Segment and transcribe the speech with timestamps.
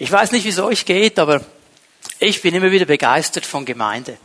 [0.00, 1.42] Ich weiß nicht, wie es euch geht, aber
[2.20, 4.16] ich bin immer wieder begeistert von Gemeinde.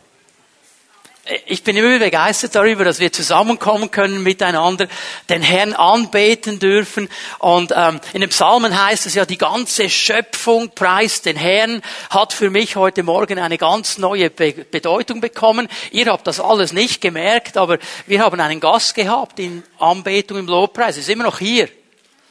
[1.48, 4.88] Ich bin immer wieder begeistert darüber, dass wir zusammenkommen können miteinander,
[5.28, 7.10] den Herrn anbeten dürfen.
[7.40, 12.32] Und ähm, in den Psalmen heißt es ja, die ganze Schöpfung preist den Herrn, hat
[12.32, 15.68] für mich heute Morgen eine ganz neue Be Bedeutung bekommen.
[15.92, 20.48] Ihr habt das alles nicht gemerkt, aber wir haben einen Gast gehabt in Anbetung im
[20.48, 20.96] Lobpreis.
[20.96, 21.68] Ist immer noch hier.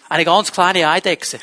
[0.09, 1.41] Eine ganz kleine Eidechse.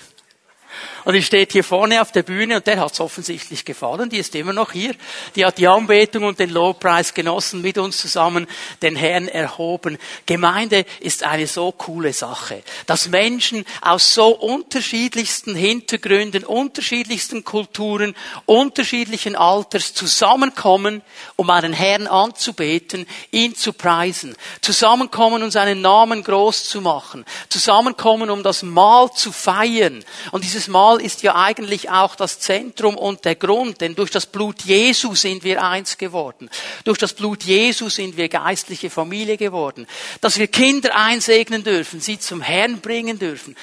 [1.03, 4.09] Und die steht hier vorne auf der Bühne und der hat es offensichtlich gefallen.
[4.09, 4.95] Die ist immer noch hier.
[5.35, 8.47] Die hat die Anbetung und den Lobpreis genossen, mit uns zusammen
[8.81, 9.97] den Herrn erhoben.
[10.25, 18.15] Gemeinde ist eine so coole Sache, dass Menschen aus so unterschiedlichsten Hintergründen, unterschiedlichsten Kulturen,
[18.45, 21.01] unterschiedlichen Alters zusammenkommen,
[21.35, 28.29] um einen Herrn anzubeten, ihn zu preisen, zusammenkommen, um seinen Namen groß zu machen, zusammenkommen,
[28.29, 30.03] um das Mahl zu feiern.
[30.31, 34.25] Und dieses Mahl ist ja eigentlich auch das Zentrum und der Grund, denn durch das
[34.25, 36.49] Blut Jesu sind wir eins geworden.
[36.83, 39.87] Durch das Blut Jesu sind wir geistliche Familie geworden.
[40.21, 43.55] Dass wir Kinder einsegnen dürfen, sie zum Herrn bringen dürfen.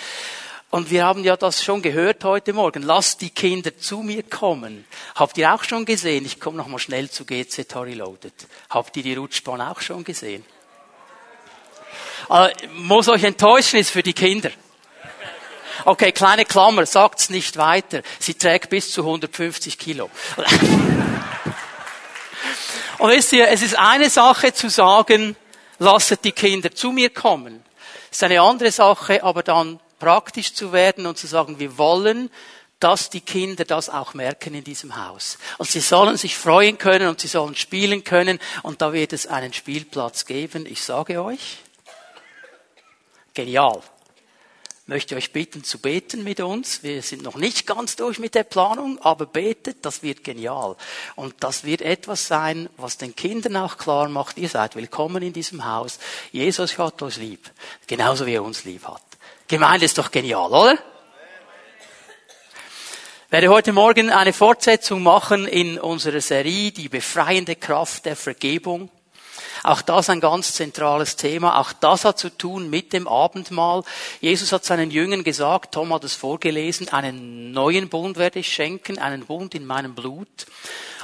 [0.70, 2.83] Und wir haben ja das schon gehört heute Morgen.
[2.83, 4.84] Lasst die Kinder zu mir kommen.
[5.14, 6.27] Habt ihr auch schon gesehen?
[6.27, 8.34] Ich komme nochmal schnell zu GC Tori Loaded.
[8.69, 10.45] Habt ihr die Rutschbahn auch schon gesehen?
[12.28, 14.50] Äh, muss euch enttäuschen, ist für die Kinder.
[15.84, 18.02] Okay, kleine Klammer, sagt's nicht weiter.
[18.18, 20.10] Sie trägt bis zu 150 Kilo.
[22.98, 25.36] Und wisst ihr, es ist eine Sache zu sagen,
[25.78, 27.62] lasset die Kinder zu mir kommen.
[28.10, 32.30] Es ist eine andere Sache, aber dann praktisch zu werden und zu sagen, wir wollen,
[32.80, 35.38] dass die Kinder das auch merken in diesem Haus.
[35.58, 39.26] Und sie sollen sich freuen können und sie sollen spielen können und da wird es
[39.26, 40.66] einen Spielplatz geben.
[40.66, 41.58] Ich sage euch,
[43.34, 43.82] genial
[44.89, 46.83] möchte euch bitten zu beten mit uns.
[46.83, 50.77] Wir sind noch nicht ganz durch mit der Planung, aber betet, das wird genial.
[51.14, 55.34] Und das wird etwas sein, was den Kindern auch klar macht, ihr seid willkommen in
[55.34, 55.98] diesem Haus.
[56.33, 57.51] Jesus hat euch lieb,
[57.86, 59.02] genauso wie er uns lieb hat.
[59.46, 60.79] Gemeinde ist doch genial, oder?
[63.27, 68.89] Ich werde heute Morgen eine Fortsetzung machen in unserer Serie, die befreiende Kraft der Vergebung.
[69.63, 71.58] Auch das ein ganz zentrales Thema.
[71.58, 73.83] Auch das hat zu tun mit dem Abendmahl.
[74.20, 78.98] Jesus hat seinen Jüngern gesagt, Tom hat es vorgelesen, einen neuen Bund werde ich schenken,
[78.98, 80.29] einen Bund in meinem Blut.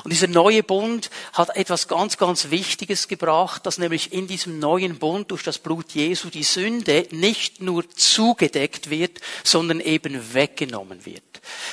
[0.02, 4.98] Und dieser neue Bund hat etwas ganz, ganz Wichtiges gebracht, dass nämlich in diesem neuen
[4.98, 11.22] Bund durch das Blut Jesu die Sünde nicht nur zugedeckt wird, sondern eben weggenommen wird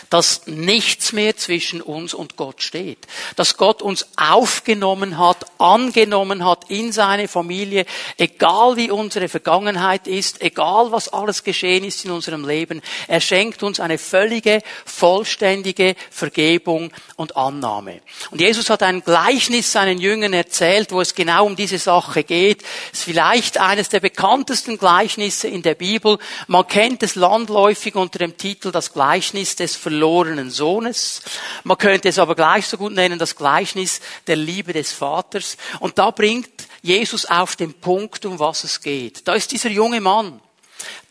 [0.10, 3.08] dass nichts mehr zwischen uns und Gott steht.
[3.36, 7.86] Dass Gott uns aufgenommen hat, angenommen hat in seine Familie,
[8.18, 12.82] egal wie unsere Vergangenheit ist, egal was alles geschehen ist in unserem Leben.
[13.08, 18.02] Er schenkt uns eine völlige, vollständige Vergebung und Annahme.
[18.32, 22.64] Und Jesus hat ein Gleichnis seinen Jüngern erzählt, wo es genau um diese Sache geht.
[22.92, 26.18] Es ist vielleicht eines der bekanntesten Gleichnisse in der Bibel.
[26.48, 31.22] Man kennt es landläufig unter dem Titel das Gleichnis des verlorenen Sohnes.
[31.64, 35.58] Man könnte es aber gleich so gut nennen, das Gleichnis der Liebe des Vaters.
[35.80, 36.50] Und da bringt
[36.82, 39.28] Jesus auf den Punkt, um was es geht.
[39.28, 40.42] Da ist dieser junge Mann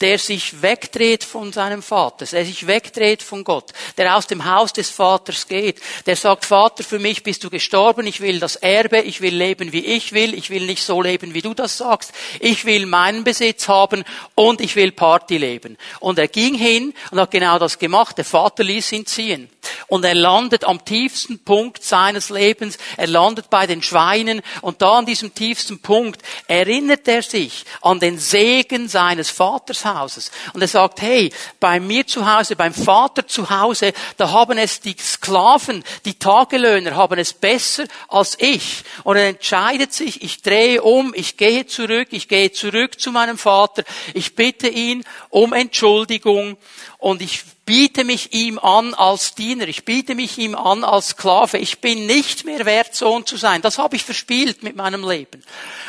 [0.00, 4.72] der sich wegdreht von seinem Vater, der sich wegdreht von Gott, der aus dem Haus
[4.72, 9.00] des Vaters geht, der sagt, Vater, für mich bist du gestorben, ich will das Erbe,
[9.00, 12.12] ich will leben, wie ich will, ich will nicht so leben, wie du das sagst,
[12.40, 15.76] ich will meinen Besitz haben und ich will Party leben.
[16.00, 19.50] Und er ging hin und hat genau das gemacht, der Vater ließ ihn ziehen.
[19.88, 24.98] Und er landet am tiefsten Punkt seines Lebens, er landet bei den Schweinen und da
[24.98, 30.30] an diesem tiefsten Punkt erinnert er sich an den Segen seines Vaters Hauses.
[30.52, 34.80] Und er sagt, hey, bei mir zu Hause, beim Vater zu Hause, da haben es
[34.80, 38.82] die Sklaven, die Tagelöhner haben es besser als ich.
[39.04, 43.38] Und er entscheidet sich, ich drehe um, ich gehe zurück, ich gehe zurück zu meinem
[43.38, 43.84] Vater,
[44.14, 46.56] ich bitte ihn um Entschuldigung
[47.00, 51.56] und ich biete mich ihm an als Diener, ich biete mich ihm an als Sklave,
[51.56, 53.62] ich bin nicht mehr wert, Sohn zu sein.
[53.62, 55.42] Das habe ich verspielt mit meinem Leben.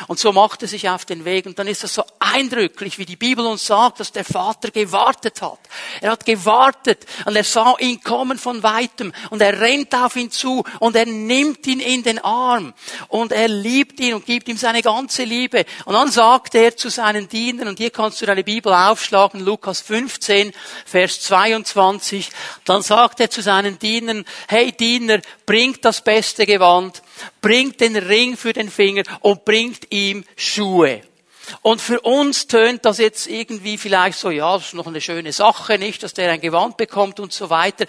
[0.06, 3.04] Und so macht er sich auf den Weg und dann ist das so eindrücklich, wie
[3.04, 5.58] die Bibel uns sagt, dass der Vater gewartet hat.
[6.00, 10.30] Er hat gewartet und er sah ihn kommen von weitem und er rennt auf ihn
[10.30, 12.74] zu und er nimmt ihn in den Arm
[13.08, 15.64] und er liebt ihn und gibt ihm seine ganze Liebe.
[15.84, 19.80] Und dann sagt er zu seinen Dienern, und hier kannst du deine Bibel aufschlagen, Lukas
[19.80, 20.52] 15,
[20.86, 22.30] Vers 22, 20,
[22.64, 27.02] dann sagt er zu seinen Dienern, hey Diener, bringt das beste Gewand,
[27.40, 31.02] bringt den Ring für den Finger und bringt ihm Schuhe.
[31.62, 35.32] Und für uns tönt das jetzt irgendwie vielleicht so, ja, das ist noch eine schöne
[35.32, 37.86] Sache, nicht, dass der ein Gewand bekommt und so weiter.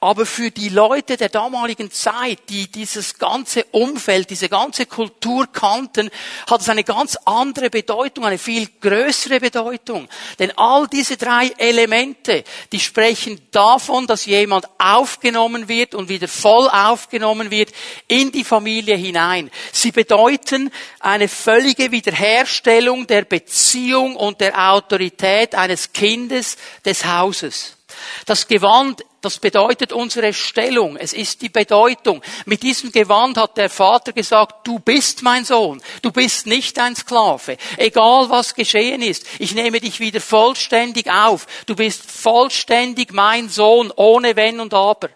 [0.00, 6.10] Aber für die Leute der damaligen Zeit, die dieses ganze Umfeld, diese ganze Kultur kannten,
[6.48, 10.08] hat es eine ganz andere Bedeutung, eine viel größere Bedeutung.
[10.38, 16.68] Denn all diese drei Elemente, die sprechen davon, dass jemand aufgenommen wird und wieder voll
[16.68, 17.70] aufgenommen wird
[18.08, 19.50] in die Familie hinein.
[19.72, 20.70] Sie bedeuten
[21.00, 27.76] eine völlige Wiederherstellung Darstellung der Beziehung und der Autorität eines Kindes des Hauses.
[28.24, 30.96] Das Gewand, das bedeutet unsere Stellung.
[30.96, 32.22] Es ist die Bedeutung.
[32.46, 35.82] Mit diesem Gewand hat der Vater gesagt, du bist mein Sohn.
[36.00, 37.56] Du bist nicht ein Sklave.
[37.76, 39.24] Egal was geschehen ist.
[39.38, 41.46] Ich nehme dich wieder vollständig auf.
[41.66, 45.10] Du bist vollständig mein Sohn, ohne Wenn und Aber.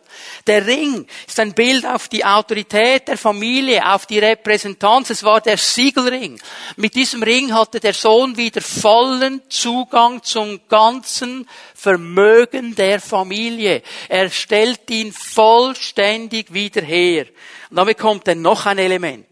[0.47, 5.11] Der Ring ist ein Bild auf die Autorität der Familie, auf die Repräsentanz.
[5.11, 6.41] Es war der Siegelring.
[6.77, 13.83] Mit diesem Ring hatte der Sohn wieder vollen Zugang zum ganzen Vermögen der Familie.
[14.09, 17.27] Er stellt ihn vollständig wieder her.
[17.71, 19.27] Und dann bekommt er noch ein Element.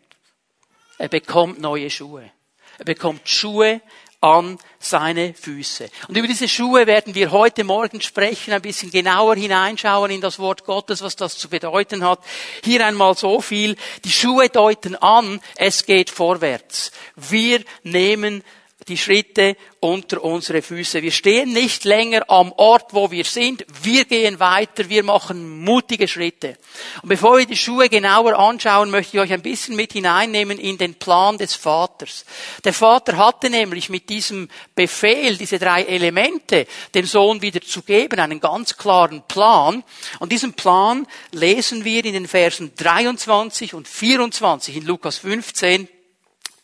[0.98, 2.30] Er bekommt neue Schuhe.
[2.78, 3.80] Er bekommt Schuhe
[4.22, 5.90] an seine Füße.
[6.08, 10.38] Und über diese Schuhe werden wir heute Morgen sprechen, ein bisschen genauer hineinschauen in das
[10.38, 12.20] Wort Gottes, was das zu bedeuten hat.
[12.64, 13.76] Hier einmal so viel.
[14.04, 16.92] Die Schuhe deuten an, es geht vorwärts.
[17.16, 18.44] Wir nehmen
[18.88, 21.02] die Schritte unter unsere Füße.
[21.02, 23.64] Wir stehen nicht länger am Ort, wo wir sind.
[23.82, 24.88] Wir gehen weiter.
[24.88, 26.56] Wir machen mutige Schritte.
[27.02, 30.78] Und bevor wir die Schuhe genauer anschauen, möchte ich euch ein bisschen mit hineinnehmen in
[30.78, 32.24] den Plan des Vaters.
[32.64, 38.20] Der Vater hatte nämlich mit diesem Befehl, diese drei Elemente dem Sohn wieder zu geben,
[38.20, 39.82] einen ganz klaren Plan.
[40.20, 45.88] Und diesen Plan lesen wir in den Versen 23 und 24 in Lukas 15.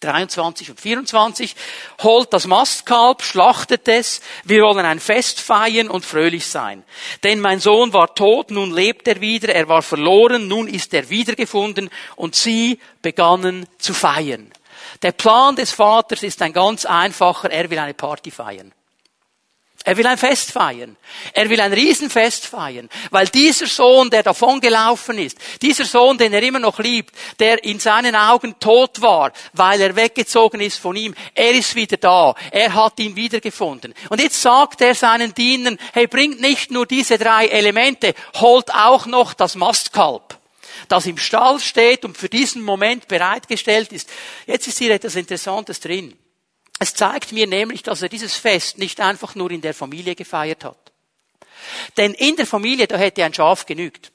[0.01, 1.57] 23 und 24,
[2.03, 6.85] holt das Mastkalb, schlachtet es, wir wollen ein Fest feiern und fröhlich sein.
[7.25, 11.11] Denn mein Sohn war tot, nun lebt er wieder, er war verloren, nun ist er
[11.11, 14.53] wiedergefunden und sie begannen zu feiern.
[15.03, 18.73] Der Plan des Vaters ist ein ganz einfacher, er will eine Party feiern.
[19.89, 20.99] Er will ein Fest feiern.
[21.33, 22.91] Er will ein Riesenfest feiern.
[23.11, 27.65] Weil dieser Sohn, der davon gelaufen ist, dieser Sohn, den er immer noch liebt, der
[27.65, 32.35] in seinen Augen tot war, weil er weggezogen ist von ihm, er ist wieder da.
[32.51, 33.95] Er hat ihn wiedergefunden.
[34.11, 39.07] Und jetzt sagt er seinen Dienern, hey, bringt nicht nur diese drei Elemente, holt auch
[39.07, 40.37] noch das Mastkalb
[40.87, 44.09] das im Stall steht und für diesen Moment bereitgestellt ist.
[44.47, 46.17] Jetzt ist hier etwas Interessantes drin.
[46.79, 50.65] Es zeigt mir nämlich, dass er dieses Fest nicht einfach nur in der Familie gefeiert
[50.65, 50.93] hat.
[51.97, 54.13] Denn in der Familie, da hätte ein Schaf genügt.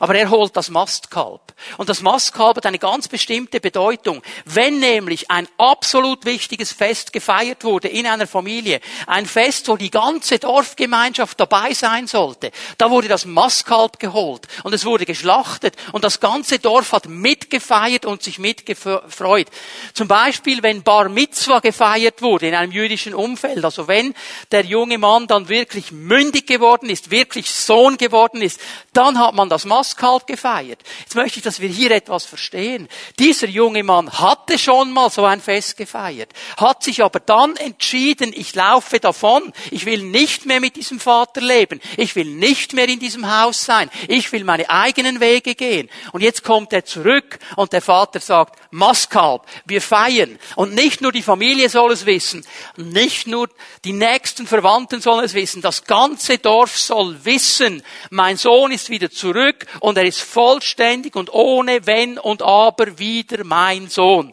[0.00, 1.40] Aber er holt das Mastkalb.
[1.78, 4.22] Und das Mastkalb hat eine ganz bestimmte Bedeutung.
[4.44, 9.90] Wenn nämlich ein absolut wichtiges Fest gefeiert wurde in einer Familie, ein Fest, wo die
[9.90, 16.04] ganze Dorfgemeinschaft dabei sein sollte, da wurde das Mastkalb geholt und es wurde geschlachtet und
[16.04, 19.46] das ganze Dorf hat mitgefeiert und sich mitgefreut.
[19.92, 24.14] Zum Beispiel, wenn Bar Mitzwa gefeiert wurde in einem jüdischen Umfeld, also wenn
[24.50, 28.60] der junge Mann dann wirklich mündig geworden ist, wirklich Sohn geworden ist,
[28.92, 30.80] dann hat man das Mastkalb gefeiert.
[31.00, 32.88] Jetzt möchte ich, dass wir hier etwas verstehen.
[33.18, 38.32] Dieser junge Mann hatte schon mal so ein Fest gefeiert, hat sich aber dann entschieden,
[38.32, 42.88] ich laufe davon, ich will nicht mehr mit diesem Vater leben, ich will nicht mehr
[42.88, 45.90] in diesem Haus sein, ich will meine eigenen Wege gehen.
[46.12, 50.38] Und jetzt kommt er zurück und der Vater sagt, Maskalb, wir feiern.
[50.54, 52.46] Und nicht nur die Familie soll es wissen,
[52.76, 53.48] nicht nur
[53.84, 59.10] die nächsten Verwandten sollen es wissen, das ganze Dorf soll wissen, mein Sohn ist wieder
[59.54, 64.32] zurück und er ist vollständig und ohne Wenn und Aber wieder mein Sohn.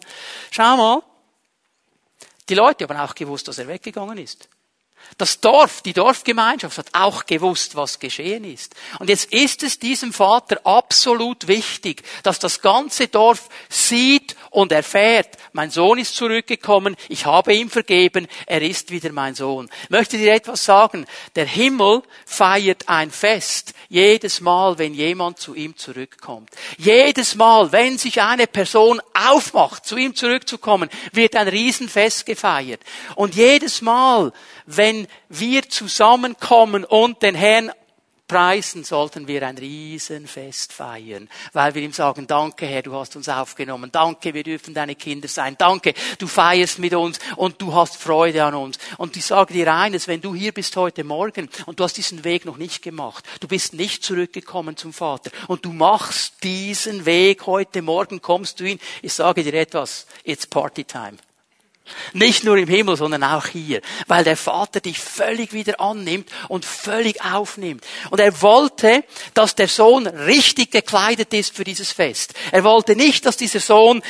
[0.49, 1.03] Schau mal.
[2.49, 4.49] Die Leute haben auch gewusst, dass er weggegangen ist.
[5.17, 8.75] Das Dorf, die Dorfgemeinschaft hat auch gewusst, was geschehen ist.
[8.99, 15.37] Und jetzt ist es diesem Vater absolut wichtig, dass das ganze Dorf sieht und erfährt,
[15.53, 19.69] mein Sohn ist zurückgekommen, ich habe ihm vergeben, er ist wieder mein Sohn.
[19.83, 21.05] Ich möchte dir etwas sagen?
[21.35, 26.49] Der Himmel feiert ein Fest jedes Mal, wenn jemand zu ihm zurückkommt.
[26.77, 32.81] Jedes Mal, wenn sich eine Person aufmacht, zu ihm zurückzukommen, wird ein Riesenfest gefeiert.
[33.15, 34.31] Und jedes Mal,
[34.65, 37.71] wenn wir zusammenkommen und den Herrn
[38.31, 43.27] preisen, sollten wir ein Riesenfest feiern, weil wir ihm sagen, danke Herr, du hast uns
[43.27, 47.97] aufgenommen, danke, wir dürfen deine Kinder sein, danke, du feierst mit uns und du hast
[47.97, 48.79] Freude an uns.
[48.97, 52.23] Und ich sage dir eines, wenn du hier bist heute Morgen und du hast diesen
[52.23, 57.47] Weg noch nicht gemacht, du bist nicht zurückgekommen zum Vater und du machst diesen Weg
[57.47, 61.17] heute Morgen, kommst du hin, ich sage dir etwas, it's party time.
[62.13, 63.81] Nicht nur im Himmel, sondern auch hier.
[64.07, 67.85] Weil der Vater dich völlig wieder annimmt und völlig aufnimmt.
[68.09, 72.33] Und er wollte, dass der Sohn richtig gekleidet ist für dieses Fest.
[72.51, 74.01] Er wollte nicht, dass dieser Sohn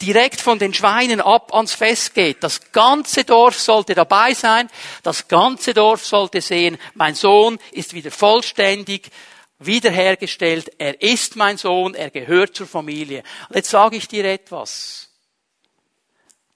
[0.00, 2.42] direkt von den Schweinen ab ans Fest geht.
[2.42, 4.68] Das ganze Dorf sollte dabei sein.
[5.02, 9.10] Das ganze Dorf sollte sehen, mein Sohn ist wieder vollständig
[9.58, 10.72] wiederhergestellt.
[10.78, 11.94] Er ist mein Sohn.
[11.94, 13.22] Er gehört zur Familie.
[13.48, 15.07] Und jetzt sage ich dir etwas.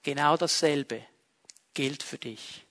[0.03, 1.01] Genau dasselbe
[1.73, 2.63] gilt für dich.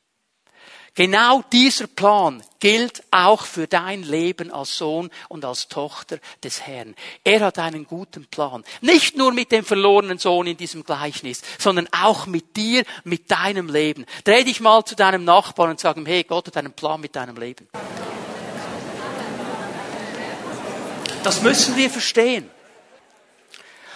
[0.94, 6.94] Genau dieser Plan gilt auch für dein Leben als Sohn und als Tochter des Herrn.
[7.24, 8.62] Er hat einen guten Plan.
[8.82, 13.70] Nicht nur mit dem verlorenen Sohn in diesem Gleichnis, sondern auch mit dir, mit deinem
[13.70, 14.04] Leben.
[14.24, 17.16] Dreh dich mal zu deinem Nachbarn und sag ihm, hey, Gott hat einen Plan mit
[17.16, 17.66] deinem Leben.
[21.24, 22.50] Das müssen wir verstehen.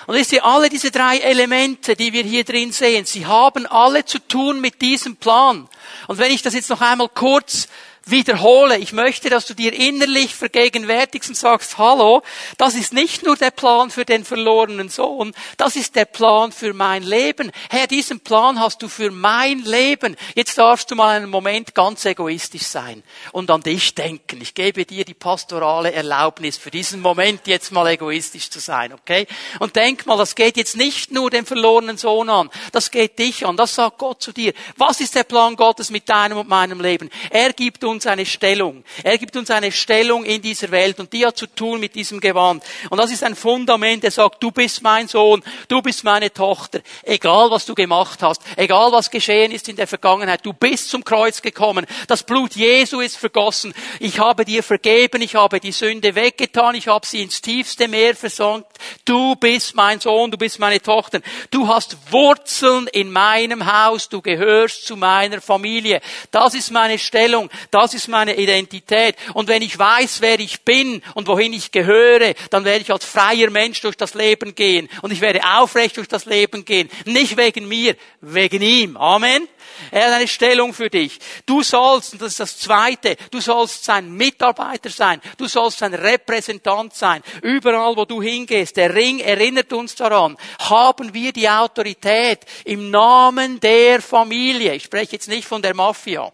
[0.07, 4.05] Und wisst ihr, alle diese drei Elemente, die wir hier drin sehen, sie haben alle
[4.05, 5.69] zu tun mit diesem Plan.
[6.07, 7.69] Und wenn ich das jetzt noch einmal kurz
[8.07, 8.79] wiederhole.
[8.79, 12.23] Ich möchte, dass du dir innerlich vergegenwärtigst und sagst, hallo,
[12.57, 16.73] das ist nicht nur der Plan für den verlorenen Sohn, das ist der Plan für
[16.73, 17.51] mein Leben.
[17.69, 20.17] Herr, diesen Plan hast du für mein Leben.
[20.35, 24.41] Jetzt darfst du mal einen Moment ganz egoistisch sein und an dich denken.
[24.41, 29.27] Ich gebe dir die pastorale Erlaubnis für diesen Moment jetzt mal egoistisch zu sein, okay?
[29.59, 33.45] Und denk mal, das geht jetzt nicht nur den verlorenen Sohn an, das geht dich
[33.45, 33.57] an.
[33.57, 34.53] Das sagt Gott zu dir.
[34.77, 37.11] Was ist der Plan Gottes mit deinem und meinem Leben?
[37.31, 38.85] Er gibt uns uns eine Stellung.
[39.03, 42.21] Er gibt uns eine Stellung in dieser Welt und die hat zu tun mit diesem
[42.21, 42.63] Gewand.
[42.91, 46.81] Und das ist ein Fundament, der sagt, du bist mein Sohn, du bist meine Tochter.
[47.03, 51.05] Egal was du gemacht hast, egal was geschehen ist in der Vergangenheit, du bist zum
[51.05, 51.87] Kreuz gekommen.
[52.07, 53.73] Das Blut Jesu ist vergossen.
[53.99, 58.15] Ich habe dir vergeben, ich habe die Sünde weggetan, ich habe sie ins tiefste Meer
[58.15, 58.67] versankt.
[59.05, 61.21] Du bist mein Sohn, du bist meine Tochter.
[61.51, 66.03] Du hast Wurzeln in meinem Haus, du gehörst zu meiner Familie.
[66.31, 67.49] Das ist meine Stellung.
[67.71, 69.15] Das das ist meine Identität.
[69.33, 73.05] Und wenn ich weiß, wer ich bin und wohin ich gehöre, dann werde ich als
[73.05, 74.89] freier Mensch durch das Leben gehen.
[75.03, 76.91] Und ich werde aufrecht durch das Leben gehen.
[77.05, 78.97] Nicht wegen mir, wegen ihm.
[78.97, 79.47] Amen.
[79.93, 81.21] Er hat eine Stellung für dich.
[81.45, 85.21] Du sollst, und das ist das Zweite, du sollst sein Mitarbeiter sein.
[85.37, 87.23] Du sollst sein Repräsentant sein.
[87.43, 88.77] Überall, wo du hingehst.
[88.77, 90.37] Der Ring erinnert uns daran.
[90.59, 94.75] Haben wir die Autorität im Namen der Familie.
[94.75, 96.33] Ich spreche jetzt nicht von der Mafia.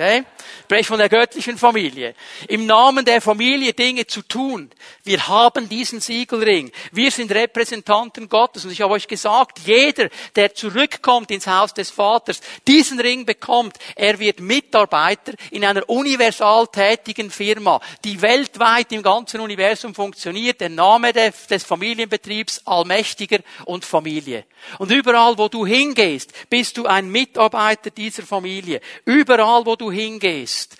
[0.00, 0.24] Okay?
[0.70, 2.14] spreche von der göttlichen Familie.
[2.46, 4.70] Im Namen der Familie Dinge zu tun.
[5.02, 6.70] Wir haben diesen Siegelring.
[6.92, 8.64] Wir sind Repräsentanten Gottes.
[8.64, 13.78] Und ich habe euch gesagt, jeder, der zurückkommt ins Haus des Vaters, diesen Ring bekommt,
[13.96, 20.60] er wird Mitarbeiter in einer universal tätigen Firma, die weltweit im ganzen Universum funktioniert.
[20.60, 24.44] Der Name des Familienbetriebs Allmächtiger und Familie.
[24.78, 28.80] Und überall, wo du hingehst, bist du ein Mitarbeiter dieser Familie.
[29.04, 30.76] Überall, wo du hingehst,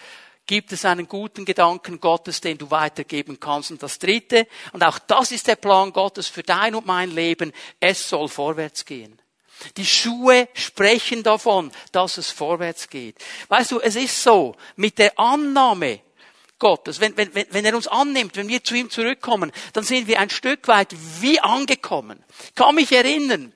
[0.47, 3.71] gibt es einen guten Gedanken Gottes, den du weitergeben kannst.
[3.71, 7.53] Und das Dritte, und auch das ist der Plan Gottes für dein und mein Leben,
[7.79, 9.21] es soll vorwärts gehen.
[9.77, 13.17] Die Schuhe sprechen davon, dass es vorwärts geht.
[13.49, 16.01] Weißt du, es ist so, mit der Annahme
[16.59, 20.19] Gottes, wenn, wenn, wenn er uns annimmt, wenn wir zu ihm zurückkommen, dann sind wir
[20.19, 22.23] ein Stück weit wie angekommen.
[22.45, 23.53] Ich kann mich erinnern,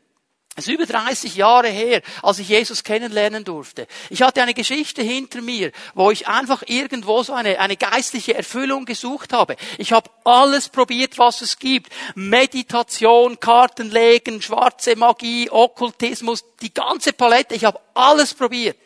[0.56, 3.88] es ist über 30 Jahre her, als ich Jesus kennenlernen durfte.
[4.08, 8.84] Ich hatte eine Geschichte hinter mir, wo ich einfach irgendwo so eine, eine geistliche Erfüllung
[8.84, 9.56] gesucht habe.
[9.78, 11.92] Ich habe alles probiert, was es gibt.
[12.14, 17.56] Meditation, Kartenlegen, schwarze Magie, Okkultismus, die ganze Palette.
[17.56, 18.76] Ich habe alles probiert.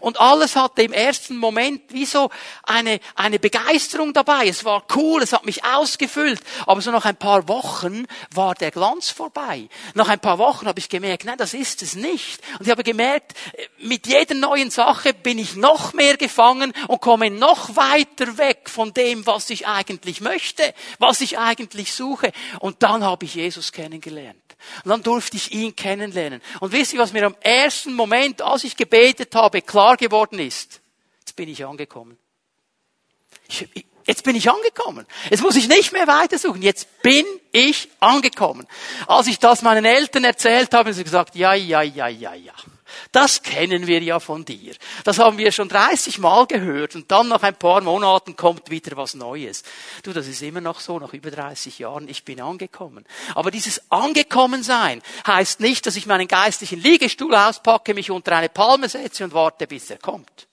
[0.00, 2.30] Und alles hatte im ersten Moment wie so
[2.62, 4.46] eine, eine Begeisterung dabei.
[4.48, 6.40] Es war cool, es hat mich ausgefüllt.
[6.66, 9.68] Aber so nach ein paar Wochen war der Glanz vorbei.
[9.94, 12.40] Nach ein paar Wochen habe ich gemerkt, nein, das ist es nicht.
[12.58, 13.34] Und ich habe gemerkt,
[13.78, 18.92] mit jeder neuen Sache bin ich noch mehr gefangen und komme noch weiter weg von
[18.94, 22.32] dem, was ich eigentlich möchte, was ich eigentlich suche.
[22.60, 24.47] Und dann habe ich Jesus kennengelernt.
[24.84, 26.40] Und dann durfte ich ihn kennenlernen.
[26.60, 30.80] Und wisst ihr, was mir am ersten Moment, als ich gebetet habe, klar geworden ist?
[31.20, 32.18] Jetzt bin ich angekommen.
[33.48, 33.68] Ich,
[34.04, 35.06] jetzt bin ich angekommen.
[35.30, 36.62] Jetzt muss ich nicht mehr weitersuchen.
[36.62, 38.66] Jetzt bin ich angekommen.
[39.06, 42.54] Als ich das meinen Eltern erzählt habe, haben sie gesagt, ja, ja, ja, ja, ja.
[43.12, 44.74] Das kennen wir ja von dir.
[45.04, 48.96] Das haben wir schon 30 Mal gehört und dann nach ein paar Monaten kommt wieder
[48.96, 49.62] was Neues.
[50.02, 53.04] Du, das ist immer noch so, nach über 30 Jahren, ich bin angekommen.
[53.34, 58.88] Aber dieses Angekommensein heißt nicht, dass ich meinen geistlichen Liegestuhl auspacke, mich unter eine Palme
[58.88, 60.47] setze und warte, bis er kommt.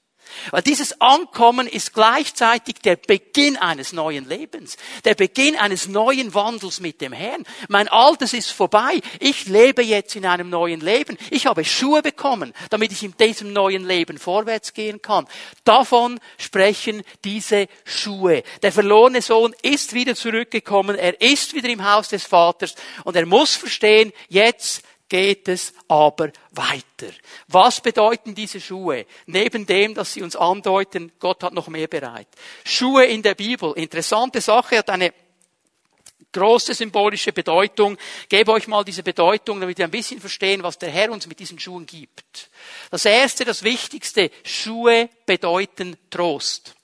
[0.52, 6.80] Weil dieses Ankommen ist gleichzeitig der Beginn eines neuen Lebens, der Beginn eines neuen Wandels
[6.80, 7.44] mit dem Herrn.
[7.68, 9.02] Mein Altes ist vorbei.
[9.20, 11.18] Ich lebe jetzt in einem neuen Leben.
[11.30, 15.28] Ich habe Schuhe bekommen, damit ich in diesem neuen Leben vorwärts gehen kann.
[15.64, 18.44] Davon sprechen diese Schuhe.
[18.62, 20.96] Der verlorene Sohn ist wieder zurückgekommen.
[20.96, 24.84] Er ist wieder im Haus des Vaters und er muss verstehen, jetzt
[25.16, 27.14] geht es aber weiter.
[27.48, 29.06] Was bedeuten diese Schuhe?
[29.28, 32.28] Neben dem, dass sie uns andeuten, Gott hat noch mehr bereit.
[32.66, 33.72] Schuhe in der Bibel.
[33.78, 35.14] Interessante Sache, hat eine
[36.34, 37.98] große symbolische Bedeutung.
[38.24, 41.28] Ich gebe euch mal diese Bedeutung, damit wir ein bisschen verstehen, was der Herr uns
[41.28, 42.50] mit diesen Schuhen gibt.
[42.92, 46.75] Das erste, das wichtigste, Schuhe bedeuten Trost.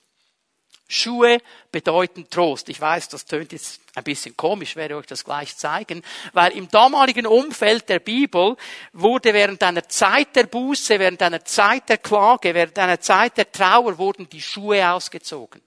[0.92, 1.38] Schuhe
[1.70, 2.68] bedeuten Trost.
[2.68, 6.68] Ich weiß, das tönt jetzt ein bisschen komisch, werde euch das gleich zeigen, weil im
[6.68, 8.56] damaligen Umfeld der Bibel
[8.92, 13.50] wurde während einer Zeit der Buße, während einer Zeit der Klage, während einer Zeit der
[13.50, 15.60] Trauer wurden die Schuhe ausgezogen.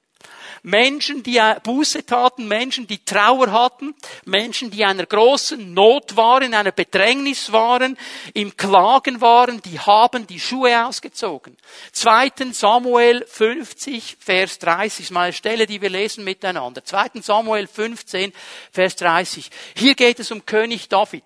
[0.63, 3.93] Menschen, die Buße taten, Menschen, die Trauer hatten,
[4.25, 7.97] Menschen, die einer großen Not waren, in einer Bedrängnis waren,
[8.33, 11.55] im Klagen waren, die haben die Schuhe ausgezogen.
[11.91, 16.83] Zweitens Samuel 50, Vers 30, ist mal eine Stelle, die wir lesen miteinander.
[16.83, 18.33] Zweitens Samuel 15,
[18.71, 19.49] Vers 30.
[19.75, 21.23] Hier geht es um König David.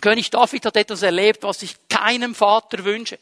[0.00, 3.18] König David hat etwas erlebt, was ich keinem Vater wünsche.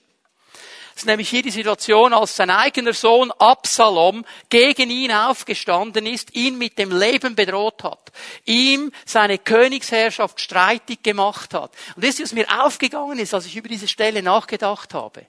[1.01, 6.59] Ist nämlich hier die Situation, als sein eigener Sohn Absalom gegen ihn aufgestanden ist, ihn
[6.59, 8.13] mit dem Leben bedroht hat,
[8.45, 11.73] ihm seine Königsherrschaft streitig gemacht hat.
[11.97, 15.25] Und das was mir aufgegangen ist, als ich über diese Stelle nachgedacht habe.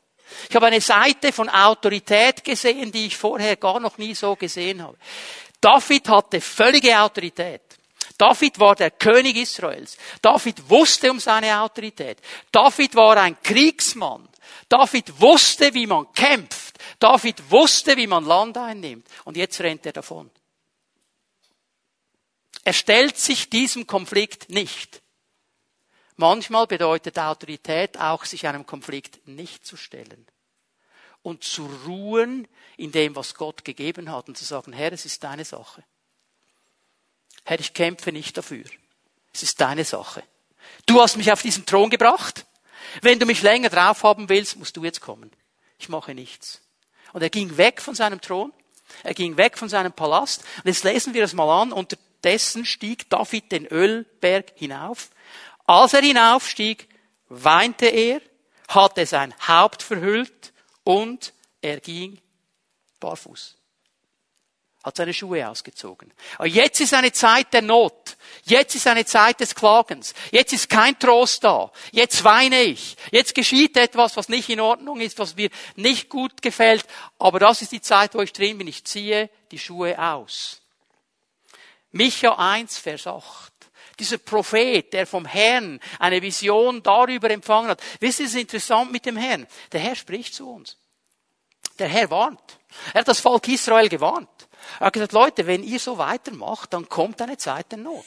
[0.50, 4.84] Ich habe eine Seite von Autorität gesehen, die ich vorher gar noch nie so gesehen
[4.84, 4.98] habe.
[5.62, 7.62] David hatte völlige Autorität.
[8.18, 9.96] David war der König Israels.
[10.22, 12.18] David wusste um seine Autorität.
[12.52, 14.28] David war ein Kriegsmann.
[14.70, 16.78] David wusste, wie man kämpft.
[17.00, 19.08] David wusste, wie man Land einnimmt.
[19.26, 20.32] Und jetzt rennt er davon.
[22.64, 25.02] Er stellt sich diesem Konflikt nicht.
[26.16, 30.28] Manchmal bedeutet Autorität auch, sich einem Konflikt nicht zu stellen.
[31.24, 35.24] Und zu ruhen in dem, was Gott gegeben hat und zu sagen, Herr, es ist
[35.24, 35.84] deine Sache.
[37.44, 38.66] Herr, ich kämpfe nicht dafür.
[39.34, 40.24] Es ist deine Sache.
[40.86, 42.46] Du hast mich auf diesen Thron gebracht.
[43.02, 45.32] Wenn du mich länger drauf haben willst, musst du jetzt kommen.
[45.80, 46.62] Ich mache nichts.
[47.14, 48.54] Und er ging weg von seinem Thron.
[49.04, 50.44] Er ging weg von seinem Palast.
[50.58, 51.72] Und jetzt lesen wir es mal an.
[51.72, 55.10] Unterdessen stieg David den Ölberg hinauf.
[55.66, 56.88] Als er hinaufstieg,
[57.30, 58.22] weinte er,
[58.68, 62.20] hatte sein Haupt verhüllt und er ging
[63.00, 63.61] barfuß
[64.84, 66.12] hat seine Schuhe ausgezogen.
[66.38, 68.18] Aber jetzt ist eine Zeit der Not.
[68.44, 70.14] Jetzt ist eine Zeit des Klagens.
[70.32, 71.72] Jetzt ist kein Trost da.
[71.92, 72.96] Jetzt weine ich.
[73.12, 76.86] Jetzt geschieht etwas, was nicht in Ordnung ist, was mir nicht gut gefällt.
[77.20, 78.68] Aber das ist die Zeit, wo ich drin bin.
[78.68, 80.62] Ich ziehe die Schuhe aus.
[81.92, 83.52] Micha 1, Vers 8.
[84.00, 87.82] Dieser Prophet, der vom Herrn eine Vision darüber empfangen hat.
[88.00, 89.46] Wisst ihr, es ist interessant mit dem Herrn.
[89.72, 90.78] Der Herr spricht zu uns.
[91.78, 92.42] Der Herr warnt.
[92.94, 94.30] Er hat das Volk Israel gewarnt.
[94.80, 98.06] Er hat gesagt, Leute, wenn ihr so weitermacht, dann kommt eine Zeit der Not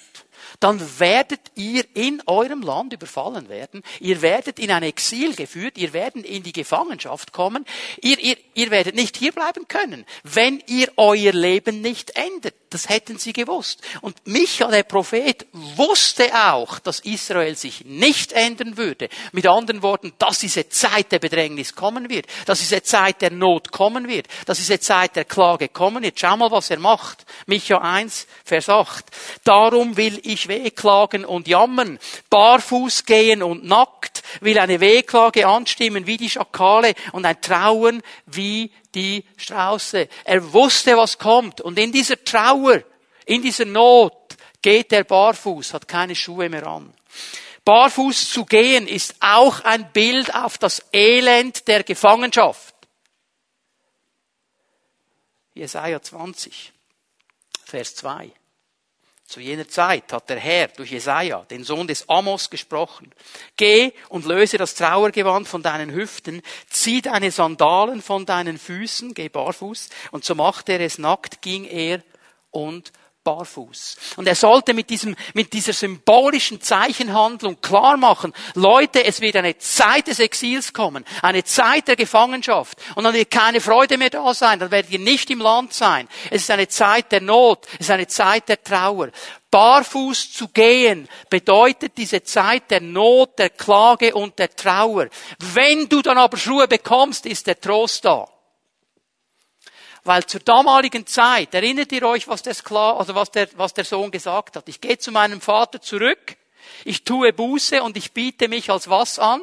[0.61, 3.83] dann werdet ihr in eurem Land überfallen werden.
[4.01, 5.79] Ihr werdet in ein Exil geführt.
[5.79, 7.65] Ihr werdet in die Gefangenschaft kommen.
[8.01, 12.55] Ihr, ihr, ihr werdet nicht hierbleiben können, wenn ihr euer Leben nicht ändert.
[12.75, 13.83] Das hätten sie gewusst.
[14.01, 19.09] Und Micha, der Prophet, wusste auch, dass Israel sich nicht ändern würde.
[19.31, 23.71] Mit anderen Worten, dass diese Zeit der Bedrängnis kommen wird, dass diese Zeit der Not
[23.71, 26.19] kommen wird, dass diese Zeit der Klage kommen wird.
[26.19, 27.25] Schau mal, was er macht.
[27.47, 29.05] Micha 1, Vers 8.
[29.45, 36.07] Darum will ich ich wehklagen und jammern, barfuß gehen und nackt, will eine Wehklage anstimmen
[36.07, 40.09] wie die Schakale und ein Trauen wie die Strauße.
[40.25, 42.83] Er wusste, was kommt und in dieser Trauer,
[43.25, 46.92] in dieser Not geht er barfuß, hat keine Schuhe mehr an.
[47.64, 52.75] Barfuß zu gehen ist auch ein Bild auf das Elend der Gefangenschaft.
[55.55, 56.73] Jesaja 20,
[57.64, 58.33] Vers 2.
[59.27, 63.11] Zu jener Zeit hat der Herr durch Jesaja, den Sohn des Amos, gesprochen.
[63.57, 69.31] Geh und löse das Trauergewand von deinen Hüften, zieh deine Sandalen von deinen Füßen, geh
[69.31, 69.89] barfuß.
[70.11, 72.03] Und so machte er es nackt, ging er
[72.51, 72.93] und
[73.25, 73.97] barfuß.
[74.17, 79.59] Und er sollte mit diesem, mit dieser symbolischen Zeichenhandlung klar machen, Leute, es wird eine
[79.59, 82.79] Zeit des Exils kommen, eine Zeit der Gefangenschaft.
[82.95, 86.09] Und dann wird keine Freude mehr da sein, dann werdet ihr nicht im Land sein.
[86.31, 89.11] Es ist eine Zeit der Not, es ist eine Zeit der Trauer.
[89.51, 95.09] Barfuß zu gehen bedeutet diese Zeit der Not, der Klage und der Trauer.
[95.39, 98.29] Wenn du dann aber Schuhe bekommst, ist der Trost da.
[100.05, 103.85] Weil zur damaligen Zeit, erinnert ihr euch, was der Skla also was der, was der
[103.85, 104.69] Sohn gesagt hat?
[104.69, 106.37] Ich gehe zu meinem Vater zurück,
[106.85, 109.40] ich tue Buße und ich biete mich als was an?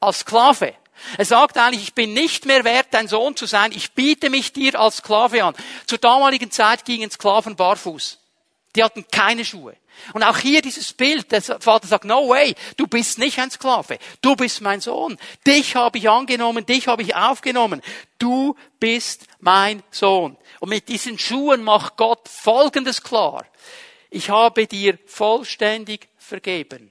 [0.00, 0.74] Als Sklave.
[1.16, 4.52] Er sagt eigentlich, ich bin nicht mehr wert, dein Sohn zu sein, ich biete mich
[4.52, 5.54] dir als Sklave an.
[5.86, 8.18] Zur damaligen Zeit gingen Sklaven barfuß.
[8.74, 9.76] Die hatten keine Schuhe.
[10.14, 13.98] Und auch hier dieses Bild, der Vater sagt, no way, du bist nicht ein Sklave,
[14.20, 17.82] du bist mein Sohn, dich habe ich angenommen, dich habe ich aufgenommen,
[18.18, 20.36] du bist mein Sohn.
[20.60, 23.46] Und mit diesen Schuhen macht Gott Folgendes klar.
[24.10, 26.90] Ich habe dir vollständig vergeben.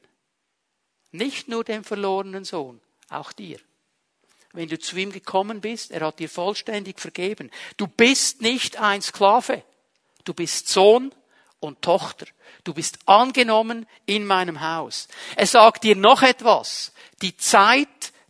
[1.11, 3.59] Nicht nur dem verlorenen Sohn, auch dir.
[4.53, 7.51] Wenn du zu ihm gekommen bist, er hat dir vollständig vergeben.
[7.77, 9.63] Du bist nicht ein Sklave.
[10.23, 11.13] Du bist Sohn
[11.59, 12.25] und Tochter.
[12.63, 15.07] Du bist angenommen in meinem Haus.
[15.35, 16.91] Er sagt dir noch etwas.
[17.21, 17.87] Die Zeit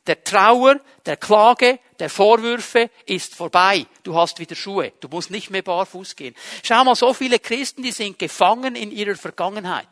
[0.08, 3.86] der Trauer, der Klage, der Vorwürfe ist vorbei.
[4.04, 4.94] Du hast wieder Schuhe.
[5.02, 6.36] Du musst nicht mehr barfuß gehen.
[6.64, 9.88] Schau mal, so viele Christen, die sind gefangen in ihrer Vergangenheit.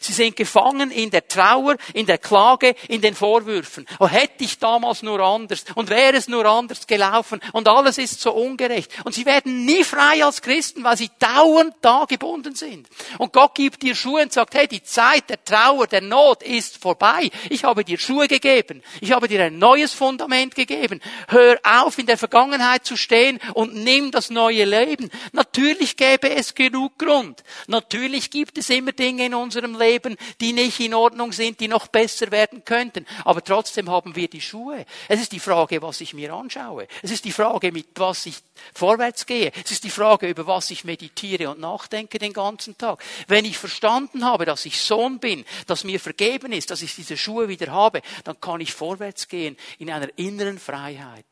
[0.00, 3.86] Sie sind gefangen in der Trauer, in der Klage, in den Vorwürfen.
[3.98, 8.20] Oh, hätte ich damals nur anders und wäre es nur anders gelaufen und alles ist
[8.20, 8.90] so ungerecht.
[9.04, 12.88] Und sie werden nie frei als Christen, weil sie dauernd da gebunden sind.
[13.18, 16.78] Und Gott gibt dir Schuhe und sagt, hey, die Zeit der Trauer, der Not ist
[16.78, 17.30] vorbei.
[17.50, 18.82] Ich habe dir Schuhe gegeben.
[19.00, 21.00] Ich habe dir ein neues Fundament gegeben.
[21.28, 25.10] Hör auf, in der Vergangenheit zu stehen und nimm das neue Leben.
[25.32, 27.42] Natürlich gäbe es genug Grund.
[27.66, 31.68] Natürlich gibt es immer Dinge in unserem unserem Leben, die nicht in Ordnung sind, die
[31.68, 33.06] noch besser werden könnten.
[33.24, 34.84] Aber trotzdem haben wir die Schuhe.
[35.08, 36.86] Es ist die Frage, was ich mir anschaue.
[37.02, 38.36] Es ist die Frage, mit was ich
[38.74, 39.52] vorwärts gehe.
[39.64, 43.02] Es ist die Frage, über was ich meditiere und nachdenke den ganzen Tag.
[43.26, 47.16] Wenn ich verstanden habe, dass ich Sohn bin, dass mir vergeben ist, dass ich diese
[47.16, 51.24] Schuhe wieder habe, dann kann ich vorwärts gehen in einer inneren Freiheit.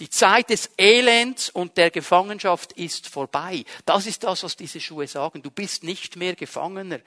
[0.00, 3.64] Die Zeit des Elends und der Gefangenschaft ist vorbei.
[3.86, 5.42] Das ist das, was diese Schuhe sagen.
[5.42, 7.00] Du bist nicht mehr Gefangener.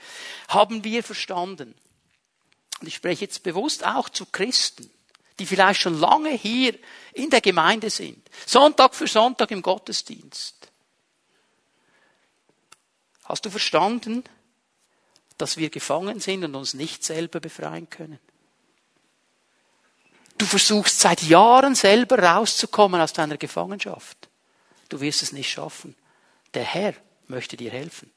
[0.47, 1.75] Haben wir verstanden?
[2.81, 4.89] Und ich spreche jetzt bewusst auch zu Christen,
[5.37, 6.77] die vielleicht schon lange hier
[7.13, 8.27] in der Gemeinde sind.
[8.45, 10.55] Sonntag für Sonntag im Gottesdienst.
[13.23, 14.23] Hast du verstanden,
[15.37, 18.19] dass wir gefangen sind und uns nicht selber befreien können?
[20.39, 24.29] Du versuchst seit Jahren selber rauszukommen aus deiner Gefangenschaft.
[24.87, 25.95] Du wirst es nicht schaffen.
[26.53, 26.93] Der Herr
[27.27, 28.09] möchte dir helfen.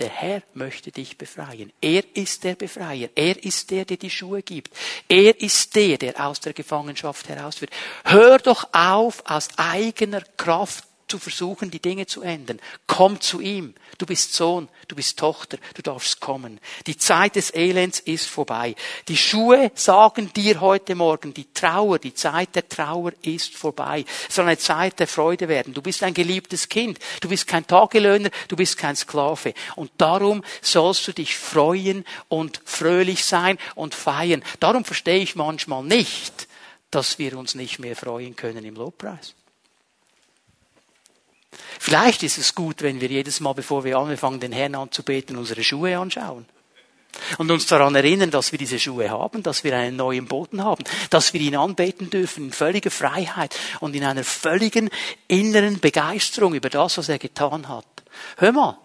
[0.00, 1.72] Der Herr möchte dich befreien.
[1.80, 3.08] Er ist der Befreier.
[3.14, 4.74] Er ist der, der die Schuhe gibt.
[5.08, 7.70] Er ist der, der aus der Gefangenschaft herausführt.
[8.04, 12.60] Hör doch auf, aus eigener Kraft zu versuchen, die Dinge zu ändern.
[12.86, 13.74] Komm zu ihm.
[13.98, 16.60] Du bist Sohn, du bist Tochter, du darfst kommen.
[16.86, 18.74] Die Zeit des Elends ist vorbei.
[19.08, 24.04] Die Schuhe sagen dir heute Morgen, die Trauer, die Zeit der Trauer ist vorbei.
[24.28, 25.74] Es soll eine Zeit der Freude werden.
[25.74, 26.98] Du bist ein geliebtes Kind.
[27.20, 29.54] Du bist kein Tagelöhner, du bist kein Sklave.
[29.76, 34.42] Und darum sollst du dich freuen und fröhlich sein und feiern.
[34.60, 36.48] Darum verstehe ich manchmal nicht,
[36.90, 39.34] dass wir uns nicht mehr freuen können im Lobpreis.
[41.78, 45.62] Vielleicht ist es gut, wenn wir jedes Mal, bevor wir anfangen, den Herrn anzubeten, unsere
[45.62, 46.46] Schuhe anschauen.
[47.38, 50.84] Und uns daran erinnern, dass wir diese Schuhe haben, dass wir einen neuen Boden haben,
[51.10, 54.90] dass wir ihn anbeten dürfen in völliger Freiheit und in einer völligen
[55.26, 57.86] inneren Begeisterung über das, was er getan hat.
[58.36, 58.78] Hör mal,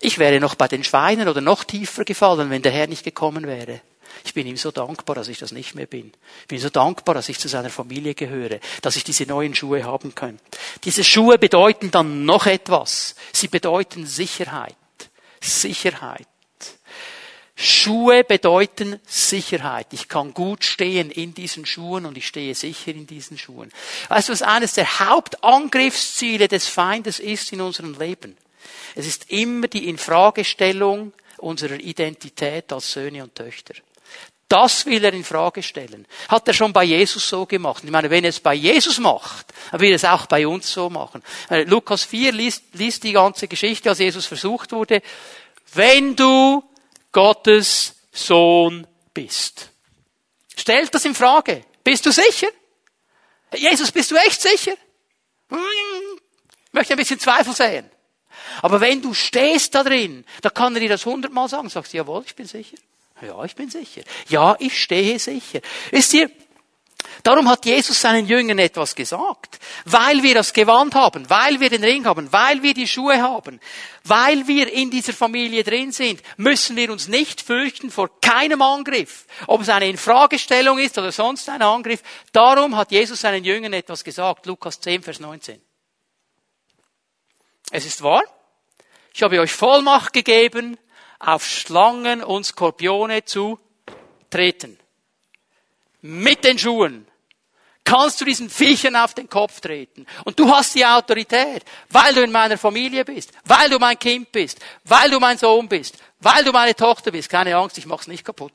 [0.00, 3.46] ich wäre noch bei den Schweinen oder noch tiefer gefallen, wenn der Herr nicht gekommen
[3.46, 3.80] wäre.
[4.24, 6.12] Ich bin ihm so dankbar, dass ich das nicht mehr bin.
[6.42, 9.84] Ich bin so dankbar, dass ich zu seiner Familie gehöre, dass ich diese neuen Schuhe
[9.84, 10.38] haben kann.
[10.84, 13.14] Diese Schuhe bedeuten dann noch etwas.
[13.32, 14.74] Sie bedeuten Sicherheit.
[15.40, 16.26] Sicherheit.
[17.58, 19.86] Schuhe bedeuten Sicherheit.
[19.92, 23.72] Ich kann gut stehen in diesen Schuhen und ich stehe sicher in diesen Schuhen.
[24.08, 28.36] Weißt du, was eines der Hauptangriffsziele des Feindes ist in unserem Leben?
[28.94, 33.74] Es ist immer die Infragestellung unserer Identität als Söhne und Töchter.
[34.48, 36.06] Das will er in Frage stellen.
[36.28, 37.82] Hat er schon bei Jesus so gemacht.
[37.82, 40.72] Ich meine, wenn er es bei Jesus macht, dann will er es auch bei uns
[40.72, 41.22] so machen.
[41.50, 45.02] Äh, Lukas 4 liest, liest die ganze Geschichte, als Jesus versucht wurde.
[45.74, 46.62] Wenn du
[47.10, 49.70] Gottes Sohn bist.
[50.56, 51.64] Stellt das in Frage.
[51.82, 52.48] Bist du sicher?
[53.54, 54.74] Jesus, bist du echt sicher?
[55.50, 57.90] Ich möchte ein bisschen Zweifel sehen.
[58.62, 61.68] Aber wenn du stehst da drin, da kann er dir das hundertmal sagen.
[61.68, 62.76] Sagst du, jawohl, ich bin sicher.
[63.22, 64.02] Ja, ich bin sicher.
[64.28, 65.60] Ja, ich stehe sicher.
[65.90, 66.30] Wisst ihr,
[67.22, 69.58] darum hat Jesus seinen Jüngern etwas gesagt.
[69.86, 73.58] Weil wir das Gewand haben, weil wir den Ring haben, weil wir die Schuhe haben,
[74.04, 79.26] weil wir in dieser Familie drin sind, müssen wir uns nicht fürchten vor keinem Angriff.
[79.46, 82.02] Ob es eine Infragestellung ist oder sonst ein Angriff.
[82.32, 84.44] Darum hat Jesus seinen Jüngern etwas gesagt.
[84.44, 85.58] Lukas 10, Vers 19.
[87.70, 88.22] Es ist wahr.
[89.14, 90.76] Ich habe euch Vollmacht gegeben,
[91.18, 93.58] auf Schlangen und Skorpione zu
[94.30, 94.78] treten.
[96.02, 97.06] Mit den Schuhen
[97.86, 100.06] kannst du diesen Viechern auf den Kopf treten.
[100.24, 104.30] Und du hast die Autorität, weil du in meiner Familie bist, weil du mein Kind
[104.32, 107.30] bist, weil du mein Sohn bist, weil du meine Tochter bist.
[107.30, 108.52] Keine Angst, ich mach's nicht kaputt.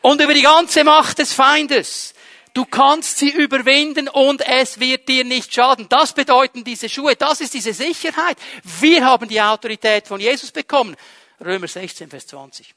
[0.00, 2.14] Und über die ganze Macht des Feindes.
[2.52, 5.86] Du kannst sie überwinden und es wird dir nicht schaden.
[5.88, 7.14] Das bedeuten diese Schuhe.
[7.14, 8.38] Das ist diese Sicherheit.
[8.80, 10.96] Wir haben die Autorität von Jesus bekommen.
[11.40, 12.74] Römer 16, Vers 20.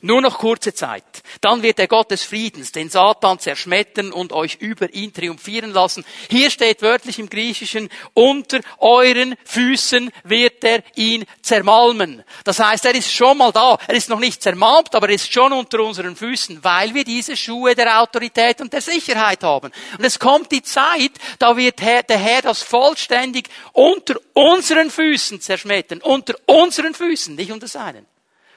[0.00, 1.04] Nur noch kurze Zeit.
[1.40, 6.04] Dann wird der Gott des Friedens den Satan zerschmettern und euch über ihn triumphieren lassen.
[6.30, 12.22] Hier steht wörtlich im Griechischen, unter euren Füßen wird er ihn zermalmen.
[12.44, 13.78] Das heißt, er ist schon mal da.
[13.88, 17.36] Er ist noch nicht zermalmt, aber er ist schon unter unseren Füßen, weil wir diese
[17.36, 19.72] Schuhe der Autorität und der Sicherheit haben.
[19.98, 26.00] Und es kommt die Zeit, da wird der Herr das vollständig unter unseren Füßen zerschmettern.
[26.00, 28.06] Unter unseren Füßen, nicht unter seinen.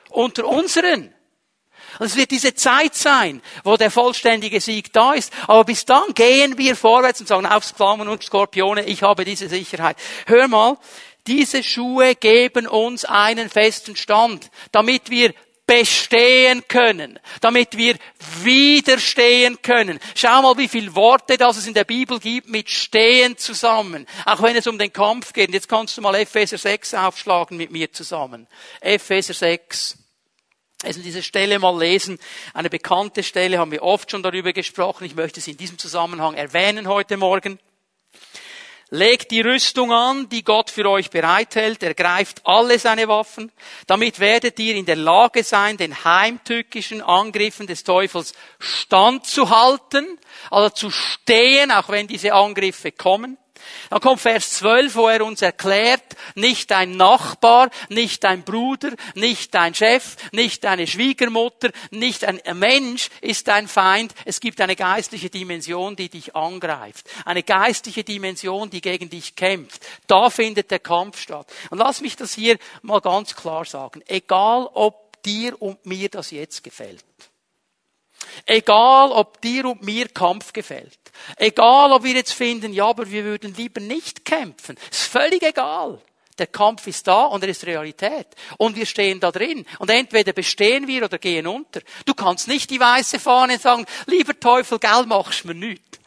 [0.09, 1.13] Unter unseren.
[1.99, 5.31] Und es wird diese Zeit sein, wo der vollständige Sieg da ist.
[5.47, 9.49] Aber bis dann gehen wir vorwärts und sagen, auf Flammen und Skorpione, ich habe diese
[9.49, 9.97] Sicherheit.
[10.25, 10.77] Hör mal,
[11.27, 15.33] diese Schuhe geben uns einen festen Stand, damit wir
[15.67, 17.95] bestehen können, damit wir
[18.43, 19.99] widerstehen können.
[20.15, 24.05] Schau mal, wie viele Worte das es in der Bibel gibt mit stehen zusammen.
[24.25, 25.53] Auch wenn es um den Kampf geht.
[25.53, 28.47] Jetzt kannst du mal Epheser 6 aufschlagen mit mir zusammen.
[28.81, 30.00] Epheser 6.
[30.83, 32.17] Also diese Stelle mal lesen.
[32.53, 35.05] Eine bekannte Stelle, haben wir oft schon darüber gesprochen.
[35.05, 37.59] Ich möchte sie in diesem Zusammenhang erwähnen heute Morgen.
[38.93, 41.81] Legt die Rüstung an, die Gott für euch bereithält.
[41.81, 43.51] Ergreift alle seine Waffen.
[43.87, 50.91] Damit werdet ihr in der Lage sein, den heimtückischen Angriffen des Teufels standzuhalten, also zu
[50.91, 53.37] stehen, auch wenn diese Angriffe kommen.
[53.89, 56.03] Dann kommt Vers 12, wo er uns erklärt,
[56.35, 63.09] nicht dein Nachbar, nicht dein Bruder, nicht dein Chef, nicht deine Schwiegermutter, nicht ein Mensch
[63.21, 64.13] ist dein Feind.
[64.25, 67.09] Es gibt eine geistliche Dimension, die dich angreift.
[67.25, 69.85] Eine geistliche Dimension, die gegen dich kämpft.
[70.07, 71.47] Da findet der Kampf statt.
[71.69, 74.01] Und lass mich das hier mal ganz klar sagen.
[74.07, 77.03] Egal, ob dir und mir das jetzt gefällt.
[78.45, 80.99] Egal, ob dir und mir Kampf gefällt.
[81.37, 84.77] Egal, ob wir jetzt finden, ja, aber wir würden lieber nicht kämpfen.
[84.89, 86.01] Ist völlig egal.
[86.37, 88.27] Der Kampf ist da und er ist Realität.
[88.57, 89.65] Und wir stehen da drin.
[89.79, 91.81] Und entweder bestehen wir oder gehen unter.
[92.05, 95.99] Du kannst nicht die weiße Fahne sagen, lieber Teufel, gell, machst mir nichts.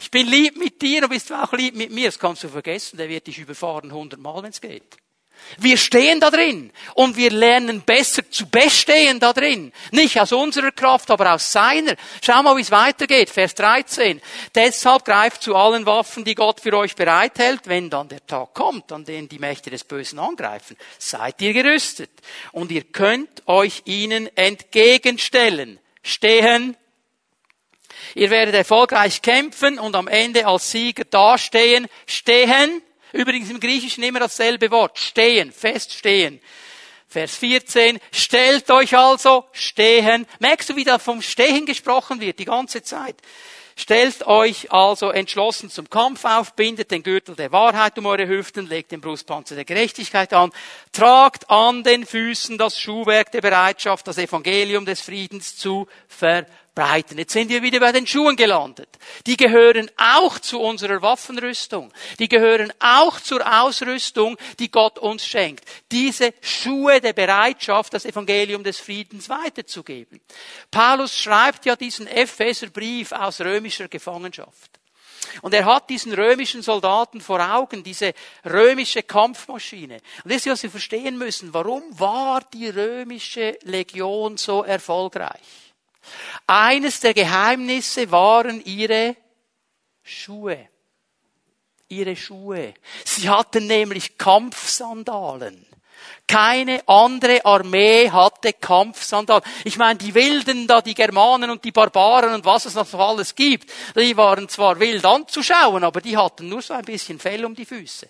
[0.00, 2.08] Ich bin lieb mit dir, du bist auch lieb mit mir.
[2.08, 4.98] Das kannst du vergessen, der wird dich überfahren hundertmal, wenn es geht.
[5.58, 9.72] Wir stehen da drin und wir lernen besser zu bestehen da drin.
[9.92, 11.94] Nicht aus unserer Kraft, aber aus seiner.
[12.22, 13.30] Schau mal, wie es weitergeht.
[13.30, 14.20] Vers 13.
[14.54, 18.90] Deshalb greift zu allen Waffen, die Gott für euch bereithält, wenn dann der Tag kommt,
[18.92, 20.76] an dem die Mächte des Bösen angreifen.
[20.98, 22.10] Seid ihr gerüstet
[22.52, 25.78] und ihr könnt euch ihnen entgegenstellen.
[26.02, 26.76] Stehen.
[28.14, 31.86] Ihr werdet erfolgreich kämpfen und am Ende als Sieger dastehen.
[32.06, 32.82] Stehen
[33.14, 34.98] Übrigens im Griechischen immer dasselbe Wort.
[34.98, 36.40] Stehen, feststehen.
[37.06, 38.00] Vers 14.
[38.10, 40.26] Stellt euch also stehen.
[40.40, 43.14] Merkst du, wie da vom Stehen gesprochen wird, die ganze Zeit?
[43.76, 48.68] Stellt euch also entschlossen zum Kampf auf, bindet den Gürtel der Wahrheit um eure Hüften,
[48.68, 50.50] legt den Brustpanzer der Gerechtigkeit an,
[50.90, 57.18] tragt an den Füßen das Schuhwerk der Bereitschaft, das Evangelium des Friedens zu ver breiten.
[57.18, 58.88] Jetzt sind wir wieder bei den Schuhen gelandet.
[59.26, 61.92] Die gehören auch zu unserer Waffenrüstung.
[62.18, 65.64] Die gehören auch zur Ausrüstung, die Gott uns schenkt.
[65.92, 70.20] Diese Schuhe der Bereitschaft, das Evangelium des Friedens weiterzugeben.
[70.70, 74.80] Paulus schreibt ja diesen Epheserbrief aus römischer Gefangenschaft.
[75.42, 78.12] Und er hat diesen römischen Soldaten vor Augen, diese
[78.44, 80.00] römische Kampfmaschine.
[80.22, 81.52] Und das ist, was Sie verstehen müssen.
[81.54, 85.40] Warum war die römische Legion so erfolgreich?
[86.46, 89.16] Eines der Geheimnisse waren ihre
[90.02, 90.68] Schuhe.
[91.88, 92.74] Ihre Schuhe.
[93.04, 95.66] Sie hatten nämlich Kampfsandalen.
[96.26, 99.44] Keine andere Armee hatte Kampfsandalen.
[99.64, 103.34] Ich meine, die Wilden da, die Germanen und die Barbaren und was es noch alles
[103.34, 107.54] gibt, die waren zwar wild anzuschauen, aber die hatten nur so ein bisschen Fell um
[107.54, 108.08] die Füße.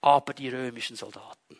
[0.00, 1.58] Aber die römischen Soldaten,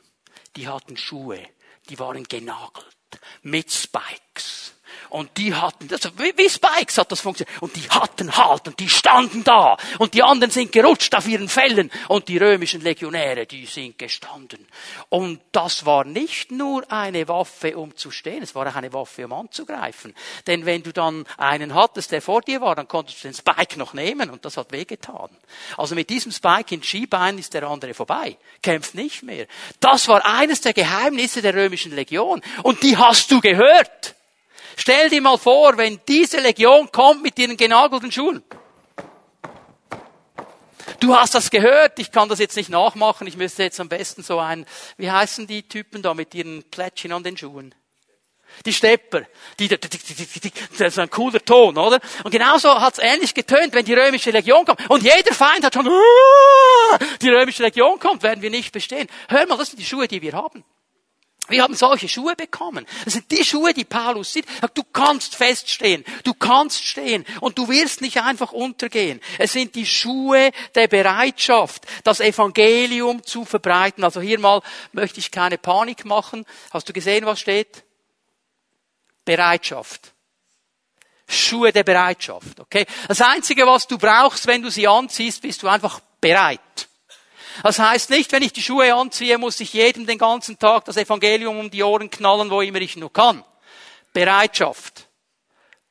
[0.57, 1.43] die hatten Schuhe,
[1.89, 2.98] die waren genagelt
[3.42, 4.75] mit Spikes.
[5.11, 7.62] Und die hatten, wie, wie Spikes hat das funktioniert.
[7.62, 9.77] Und die hatten Halt und die standen da.
[9.98, 11.90] Und die anderen sind gerutscht auf ihren Fällen.
[12.09, 14.66] Und die römischen Legionäre, die sind gestanden.
[15.09, 18.42] Und das war nicht nur eine Waffe, um zu stehen.
[18.42, 20.14] Es war auch eine Waffe, um anzugreifen.
[20.46, 23.79] Denn wenn du dann einen hattest, der vor dir war, dann konntest du den Spike
[23.79, 24.31] noch nehmen.
[24.31, 25.31] Und das hat wehgetan.
[25.77, 28.37] Also mit diesem Spike in Skibein ist der andere vorbei.
[28.62, 29.46] Kämpft nicht mehr.
[29.81, 32.42] Das war eines der Geheimnisse der römischen Legion.
[32.62, 34.14] Und die hast du gehört.
[34.79, 38.45] Stell dir mal vor, wenn diese Legion kommt mit ihren genagelten Schuhen.
[41.01, 44.23] Du hast das gehört, ich kann das jetzt nicht nachmachen, ich müsste jetzt am besten
[44.23, 47.75] so ein, wie heißen die Typen da mit ihren Plättchen an den Schuhen?
[48.64, 49.23] Die Stepper,
[49.59, 51.99] die, die, die, die, das ist ein cooler Ton, oder?
[52.23, 54.88] Und genauso hat's ähnlich getönt, wenn die römische Legion kommt.
[54.88, 55.91] Und jeder Feind hat schon,
[57.21, 59.09] die römische Legion kommt, werden wir nicht bestehen.
[59.29, 60.64] Hör mal, das sind die Schuhe, die wir haben.
[61.49, 62.87] Wir haben solche Schuhe bekommen.
[63.05, 64.47] Das sind die Schuhe, die Paulus sieht.
[64.75, 66.05] Du kannst feststehen.
[66.25, 67.25] Du kannst stehen.
[67.41, 69.21] Und du wirst nicht einfach untergehen.
[69.39, 74.05] Es sind die Schuhe der Bereitschaft, das Evangelium zu verbreiten.
[74.05, 76.45] Also hier mal möchte ich keine Panik machen.
[76.71, 77.85] Hast du gesehen, was steht?
[79.25, 80.13] Bereitschaft.
[81.29, 82.87] Schuhe der Bereitschaft, okay?
[83.07, 86.88] Das einzige, was du brauchst, wenn du sie anziehst, bist du einfach bereit.
[87.62, 90.97] Das heißt nicht, wenn ich die Schuhe anziehe, muss ich jedem den ganzen Tag das
[90.97, 93.44] Evangelium um die Ohren knallen, wo immer ich nur kann.
[94.12, 95.09] Bereitschaft.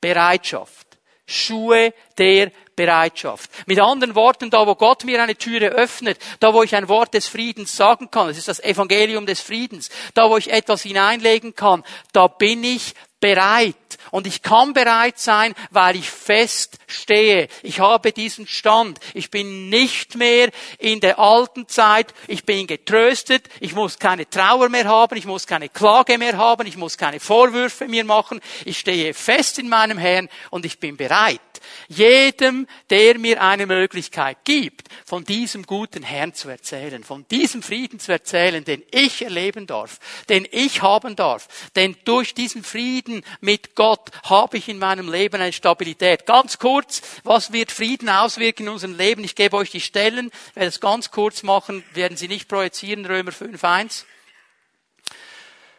[0.01, 0.88] Bereitschaft.
[1.25, 3.49] Schuhe der Bereitschaft.
[3.65, 7.13] Mit anderen Worten, da wo Gott mir eine Türe öffnet, da wo ich ein Wort
[7.13, 11.56] des Friedens sagen kann, das ist das Evangelium des Friedens, da wo ich etwas hineinlegen
[11.56, 13.75] kann, da bin ich bereit.
[14.12, 17.47] Und ich kann bereit sein, weil ich fest stehe.
[17.63, 18.99] Ich habe diesen Stand.
[19.13, 20.49] Ich bin nicht mehr
[20.80, 22.13] in der alten Zeit.
[22.27, 23.49] Ich bin getröstet.
[23.60, 25.17] Ich muss keine Trauer mehr haben.
[25.17, 26.67] Ich muss keine Klage mehr haben.
[26.67, 28.39] Ich muss keine Vorwürfe mehr machen.
[28.65, 31.41] Ich stehe fest in meinem Herrn und ich bin bereit.
[31.88, 37.99] Jedem, der mir eine Möglichkeit gibt, von diesem guten Herrn zu erzählen, von diesem Frieden
[37.99, 39.99] zu erzählen, den ich erleben darf,
[40.30, 41.47] den ich haben darf.
[41.75, 43.07] Denn durch diesen Frieden
[43.41, 46.26] mit Gott habe ich in meinem Leben eine Stabilität.
[46.26, 49.24] Ganz kurz, was wird Frieden auswirken in unserem Leben?
[49.24, 53.06] Ich gebe euch die Stellen, ich werde es ganz kurz machen, werden Sie nicht projizieren,
[53.06, 54.04] Römer 5.1.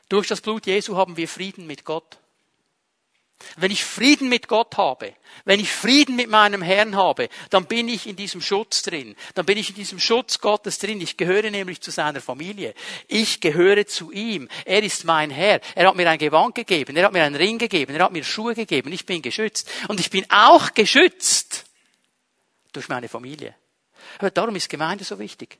[0.09, 2.19] Durch das Blut Jesu haben wir Frieden mit Gott.
[3.57, 7.88] Wenn ich Frieden mit Gott habe, wenn ich Frieden mit meinem Herrn habe, dann bin
[7.88, 9.16] ich in diesem Schutz drin.
[9.35, 11.01] Dann bin ich in diesem Schutz Gottes drin.
[11.01, 12.74] Ich gehöre nämlich zu seiner Familie.
[13.07, 14.48] Ich gehöre zu ihm.
[14.64, 15.61] Er ist mein Herr.
[15.74, 16.96] Er hat mir ein Gewand gegeben.
[16.96, 17.94] Er hat mir einen Ring gegeben.
[17.94, 18.92] Er hat mir Schuhe gegeben.
[18.92, 19.70] Ich bin geschützt.
[19.88, 21.64] Und ich bin auch geschützt
[22.72, 23.55] durch meine Familie.
[24.18, 25.59] Aber darum ist Gemeinde so wichtig.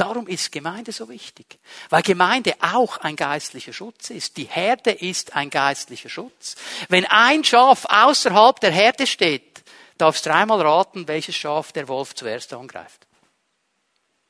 [0.00, 1.58] Darum ist Gemeinde so wichtig,
[1.90, 4.38] weil Gemeinde auch ein geistlicher Schutz ist.
[4.38, 6.56] Die Herde ist ein geistlicher Schutz.
[6.88, 9.62] Wenn ein Schaf außerhalb der Herde steht,
[9.98, 13.06] darfst dreimal raten, welches Schaf der Wolf zuerst angreift.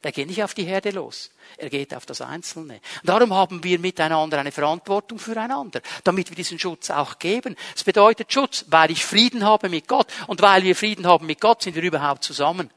[0.02, 1.30] Der geht nicht auf die Herde los.
[1.56, 2.80] Er geht auf das Einzelne.
[3.04, 7.54] Darum haben wir miteinander eine Verantwortung füreinander, damit wir diesen Schutz auch geben.
[7.76, 10.08] Es bedeutet Schutz, weil ich Frieden habe mit Gott.
[10.26, 12.70] Und weil wir Frieden haben mit Gott, sind wir überhaupt zusammen.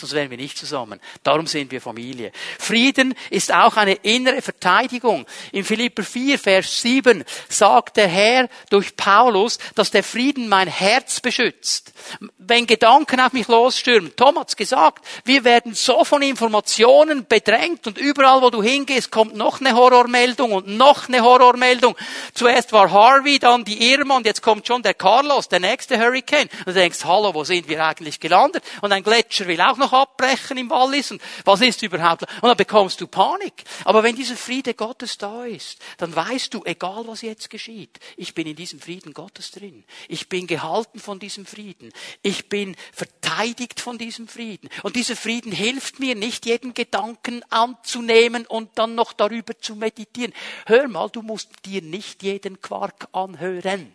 [0.00, 0.98] Sonst wären wir nicht zusammen.
[1.22, 2.32] Darum sind wir Familie.
[2.58, 5.26] Frieden ist auch eine innere Verteidigung.
[5.52, 11.20] In Philipper 4, Vers 7 sagt der Herr durch Paulus, dass der Frieden mein Herz
[11.20, 11.92] beschützt.
[12.38, 17.98] Wenn Gedanken auf mich losstürmen, Tom hat's gesagt, wir werden so von Informationen bedrängt und
[17.98, 21.94] überall, wo du hingehst, kommt noch eine Horrormeldung und noch eine Horrormeldung.
[22.32, 26.48] Zuerst war Harvey, dann die Irma und jetzt kommt schon der Carlos, der nächste Hurricane.
[26.60, 28.64] Und du denkst, hallo, wo sind wir eigentlich gelandet?
[28.80, 32.22] Und ein Gletscher will auch noch noch abbrechen im Wallis und was ist überhaupt?
[32.22, 33.64] Und dann bekommst du Panik.
[33.84, 38.34] Aber wenn dieser Friede Gottes da ist, dann weißt du, egal was jetzt geschieht, ich
[38.34, 39.84] bin in diesem Frieden Gottes drin.
[40.08, 41.92] Ich bin gehalten von diesem Frieden.
[42.22, 44.68] Ich bin verteidigt von diesem Frieden.
[44.82, 50.32] Und dieser Frieden hilft mir nicht, jeden Gedanken anzunehmen und dann noch darüber zu meditieren.
[50.66, 53.94] Hör mal, du musst dir nicht jeden Quark anhören.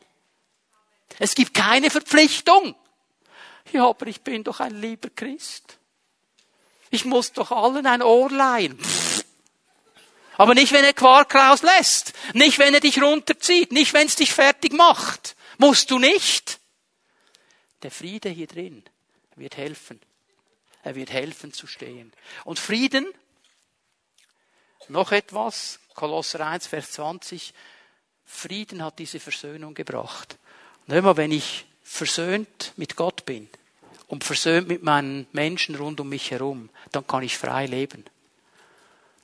[1.20, 2.76] Es gibt keine Verpflichtung.
[3.72, 5.80] Ja, aber ich bin doch ein lieber Christ.
[6.96, 8.80] Ich muss doch allen ein Ohr leihen.
[10.38, 12.14] Aber nicht, wenn er Quark rauslässt.
[12.34, 13.74] Nicht, wenn er dich runterzieht.
[13.74, 15.36] Nicht, wenn es dich fertig macht.
[15.58, 16.62] Musst du nicht.
[17.84, 18.82] Der Friede hier drin
[19.36, 20.00] wird helfen.
[20.84, 22.14] Er wird helfen zu stehen.
[22.46, 23.06] Und Frieden,
[24.88, 27.54] noch etwas, Kolosser 1, Vers 20,
[28.24, 30.38] Frieden hat diese Versöhnung gebracht.
[30.88, 33.50] Und immer wenn ich versöhnt mit Gott bin,
[34.08, 38.06] und versöhnt mit meinen Menschen rund um mich herum, dann kann ich frei leben.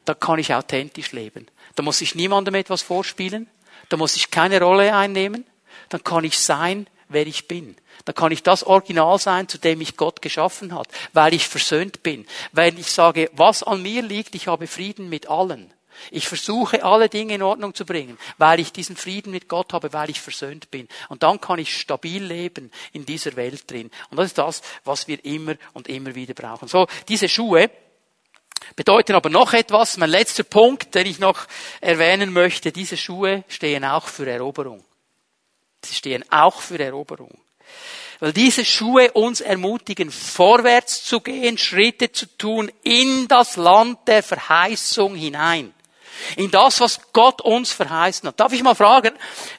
[0.05, 1.47] Dann kann ich authentisch leben.
[1.75, 3.47] Da muss ich niemandem etwas vorspielen.
[3.89, 5.45] Da muss ich keine Rolle einnehmen.
[5.89, 7.75] dann kann ich sein, wer ich bin.
[8.05, 12.03] Dann kann ich das Original sein, zu dem ich Gott geschaffen hat, weil ich versöhnt
[12.03, 12.25] bin.
[12.51, 15.73] Weil ich sage, was an mir liegt, ich habe Frieden mit allen.
[16.09, 19.93] Ich versuche alle Dinge in Ordnung zu bringen, weil ich diesen Frieden mit Gott habe,
[19.93, 20.87] weil ich versöhnt bin.
[21.09, 23.91] Und dann kann ich stabil leben in dieser Welt drin.
[24.09, 26.67] Und das ist das, was wir immer und immer wieder brauchen.
[26.67, 27.69] So, diese Schuhe
[28.75, 29.97] bedeuten aber noch etwas.
[29.97, 31.45] Mein letzter Punkt, den ich noch
[31.81, 32.71] erwähnen möchte.
[32.71, 34.83] Diese Schuhe stehen auch für Eroberung.
[35.83, 37.39] Sie stehen auch für Eroberung.
[38.19, 44.21] Weil diese Schuhe uns ermutigen, vorwärts zu gehen, Schritte zu tun in das Land der
[44.21, 45.73] Verheißung hinein.
[46.35, 48.39] In das, was Gott uns verheißen hat.
[48.39, 49.13] Darf ich mal fragen,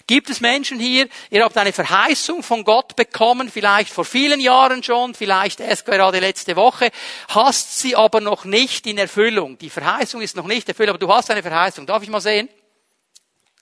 [0.07, 4.83] gibt es Menschen hier, ihr habt eine Verheißung von Gott bekommen, vielleicht vor vielen Jahren
[4.83, 6.91] schon, vielleicht erst gerade letzte Woche,
[7.29, 9.59] hast sie aber noch nicht in Erfüllung.
[9.59, 11.87] Die Verheißung ist noch nicht erfüllt, aber du hast eine Verheißung.
[11.87, 12.49] Darf ich mal sehen?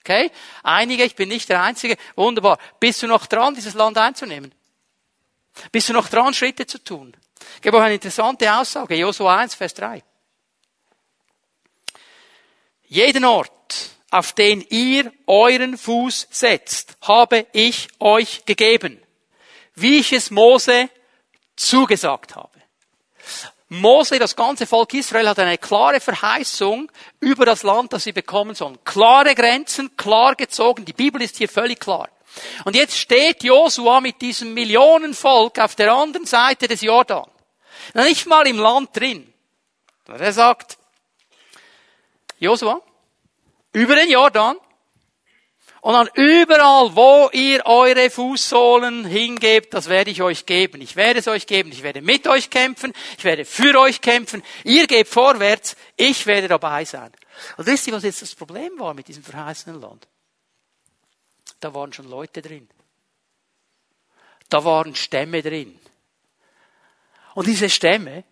[0.00, 0.30] Okay?
[0.62, 1.96] Einige, ich bin nicht der Einzige.
[2.16, 2.58] Wunderbar.
[2.78, 4.52] Bist du noch dran, dieses Land einzunehmen?
[5.72, 7.16] Bist du noch dran, Schritte zu tun?
[7.56, 8.94] Ich gebe euch eine interessante Aussage.
[8.94, 10.02] Josua 1, Vers 3.
[12.90, 19.00] Jeden Ort, auf den ihr euren Fuß setzt, habe ich euch gegeben,
[19.76, 20.90] wie ich es Mose
[21.54, 22.50] zugesagt habe.
[23.68, 28.56] Mose, das ganze Volk Israel hat eine klare Verheißung über das Land, das sie bekommen
[28.56, 28.82] sollen.
[28.84, 30.84] Klare Grenzen, klar gezogen.
[30.84, 32.08] Die Bibel ist hier völlig klar.
[32.64, 37.30] Und jetzt steht Josua mit diesem Millionenvolk auf der anderen Seite des Jordan.
[37.94, 39.32] Nicht mal im Land drin.
[40.08, 40.79] Er sagt,
[42.40, 42.82] Josua,
[43.72, 44.56] über den Jordan,
[45.82, 50.82] und dann überall, wo ihr eure Fußsohlen hingebt, das werde ich euch geben.
[50.82, 51.72] Ich werde es euch geben.
[51.72, 52.92] Ich werde mit euch kämpfen.
[53.16, 54.42] Ich werde für euch kämpfen.
[54.64, 55.76] Ihr gebt vorwärts.
[55.96, 57.10] Ich werde dabei sein.
[57.56, 60.06] Und wisst ihr, was jetzt das Problem war mit diesem verheißenen Land?
[61.60, 62.68] Da waren schon Leute drin.
[64.50, 65.78] Da waren Stämme drin.
[67.34, 68.24] Und diese Stämme,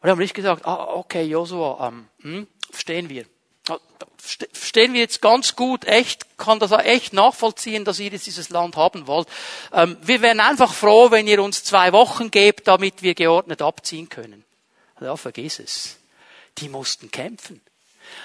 [0.00, 3.24] wir haben nicht gesagt, ah, okay, Josua, ähm, hm, verstehen wir.
[4.52, 8.76] Verstehen wir jetzt ganz gut, echt, kann das echt nachvollziehen, dass ihr jetzt dieses Land
[8.76, 9.28] haben wollt.
[9.72, 14.08] Ähm, wir wären einfach froh, wenn ihr uns zwei Wochen gebt, damit wir geordnet abziehen
[14.08, 14.44] können.
[15.00, 15.96] Ja, vergiss es.
[16.58, 17.60] Die mussten kämpfen.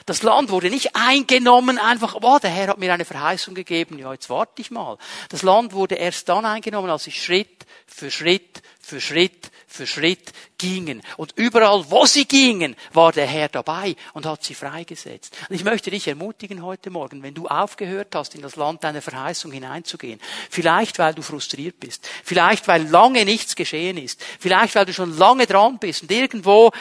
[0.06, 4.12] Das Land wurde nicht eingenommen, einfach, oh, der Herr hat mir eine Verheißung gegeben, ja,
[4.12, 4.98] jetzt warte ich mal.
[5.30, 10.32] Das Land wurde erst dann eingenommen, als sie Schritt für Schritt für Schritt für Schritt
[10.58, 11.02] gingen.
[11.18, 15.36] Und überall, wo sie gingen, war der Herr dabei und hat sie freigesetzt.
[15.50, 19.02] Und ich möchte dich ermutigen heute Morgen, wenn du aufgehört hast, in das Land deiner
[19.02, 20.20] Verheißung hineinzugehen,
[20.50, 25.18] vielleicht weil du frustriert bist, vielleicht weil lange nichts geschehen ist, vielleicht weil du schon
[25.18, 26.72] lange dran bist und irgendwo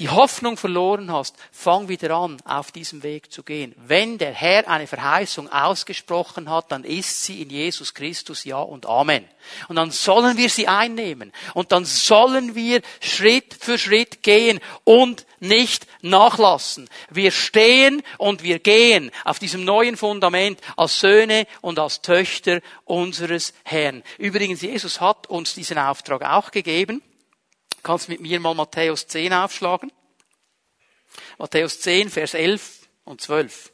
[0.00, 3.74] die Hoffnung verloren hast, fang wieder an, auf diesem Weg zu gehen.
[3.76, 8.86] Wenn der Herr eine Verheißung ausgesprochen hat, dann ist sie in Jesus Christus Ja und
[8.86, 9.26] Amen.
[9.68, 11.32] Und dann sollen wir sie einnehmen.
[11.52, 16.88] Und dann sollen wir Schritt für Schritt gehen und nicht nachlassen.
[17.10, 23.52] Wir stehen und wir gehen auf diesem neuen Fundament als Söhne und als Töchter unseres
[23.64, 24.02] Herrn.
[24.16, 27.02] Übrigens, Jesus hat uns diesen Auftrag auch gegeben.
[27.82, 29.92] Kannst mit mir mal Matthäus 10 aufschlagen.
[31.38, 33.72] Matthäus 10, Vers 11 und 12.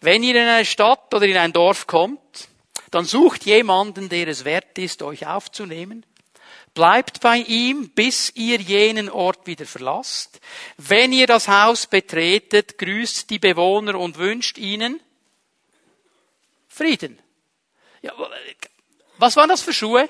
[0.00, 2.48] Wenn ihr in eine Stadt oder in ein Dorf kommt,
[2.90, 6.04] dann sucht jemanden, der es wert ist, euch aufzunehmen.
[6.74, 10.40] Bleibt bei ihm, bis ihr jenen Ort wieder verlasst.
[10.76, 15.00] Wenn ihr das Haus betretet, grüßt die Bewohner und wünscht ihnen
[16.68, 17.18] Frieden.
[18.02, 18.12] Ja,
[19.16, 20.08] was waren das für Schuhe?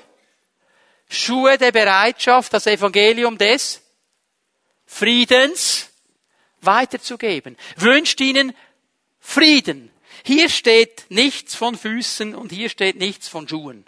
[1.09, 3.81] Schuhe der Bereitschaft, das Evangelium des
[4.85, 5.89] Friedens
[6.61, 7.57] weiterzugeben.
[7.75, 8.53] Wünscht ihnen
[9.19, 9.91] Frieden.
[10.23, 13.85] Hier steht nichts von Füßen und hier steht nichts von Schuhen.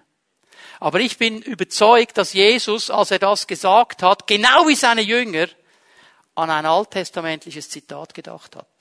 [0.80, 5.48] Aber ich bin überzeugt, dass Jesus, als er das gesagt hat, genau wie seine Jünger,
[6.36, 8.79] an ein alttestamentliches Zitat gedacht hat.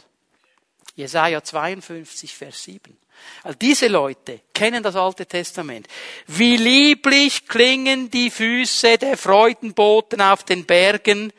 [0.98, 2.98] Jesaja 52, Vers 7.
[3.44, 5.86] Also diese Leute kennen das Alte Testament.
[6.26, 11.32] Wie lieblich klingen die Füße der Freudenboten auf den Bergen,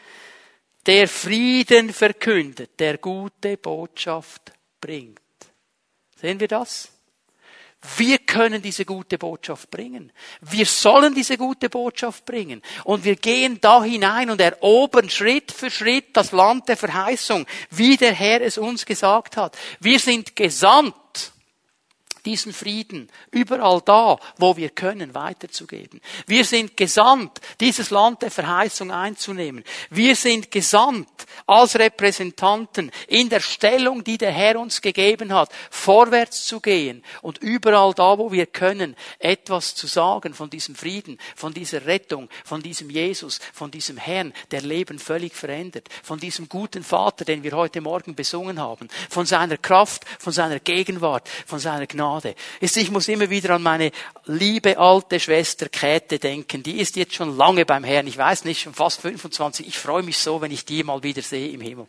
[0.86, 5.20] der Frieden verkündet, der gute Botschaft bringt.
[6.16, 6.90] Sehen wir das?
[7.98, 10.12] Wir können diese gute Botschaft bringen.
[10.42, 12.62] Wir sollen diese gute Botschaft bringen.
[12.84, 17.96] Und wir gehen da hinein und erobern Schritt für Schritt das Land der Verheißung, wie
[17.96, 19.58] der Herr es uns gesagt hat.
[19.80, 20.94] Wir sind gesandt
[22.30, 26.00] diesen Frieden überall da, wo wir können, weiterzugeben.
[26.28, 29.64] Wir sind gesandt, dieses Land der Verheißung einzunehmen.
[29.90, 31.10] Wir sind gesandt,
[31.48, 37.40] als Repräsentanten in der Stellung, die der Herr uns gegeben hat, vorwärts zu gehen und
[37.40, 42.62] überall da, wo wir können, etwas zu sagen von diesem Frieden, von dieser Rettung, von
[42.62, 47.54] diesem Jesus, von diesem Herrn, der Leben völlig verändert, von diesem guten Vater, den wir
[47.54, 52.19] heute Morgen besungen haben, von seiner Kraft, von seiner Gegenwart, von seiner Gnade.
[52.60, 53.92] Ich muss immer wieder an meine
[54.26, 56.64] liebe alte Schwester Käthe denken.
[56.64, 58.08] Die ist jetzt schon lange beim Herrn.
[58.08, 59.68] Ich weiß nicht, schon fast 25.
[59.68, 61.88] Ich freue mich so, wenn ich die mal wieder sehe im Himmel.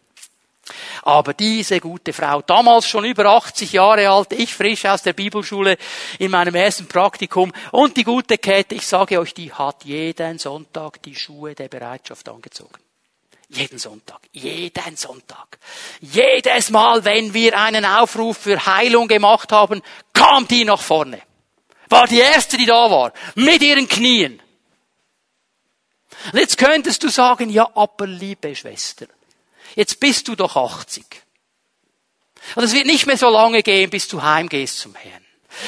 [1.03, 5.77] Aber diese gute Frau, damals schon über 80 Jahre alt, ich frisch aus der Bibelschule
[6.19, 11.03] in meinem ersten Praktikum und die gute Käthe, ich sage euch, die hat jeden Sonntag
[11.03, 12.79] die Schuhe der Bereitschaft angezogen.
[13.53, 14.21] Jeden Sonntag.
[14.33, 15.59] Jeden Sonntag.
[16.01, 19.83] Jedes Mal, wenn wir einen Aufruf für Heilung gemacht haben,
[20.13, 21.21] kam die nach vorne.
[21.89, 23.13] War die erste, die da war.
[23.35, 24.41] Mit ihren Knien.
[26.33, 29.07] Und jetzt könntest du sagen, ja, aber liebe Schwester,
[29.75, 31.05] jetzt bist du doch 80.
[32.55, 35.25] Und es wird nicht mehr so lange gehen, bis du heimgehst zum Herrn.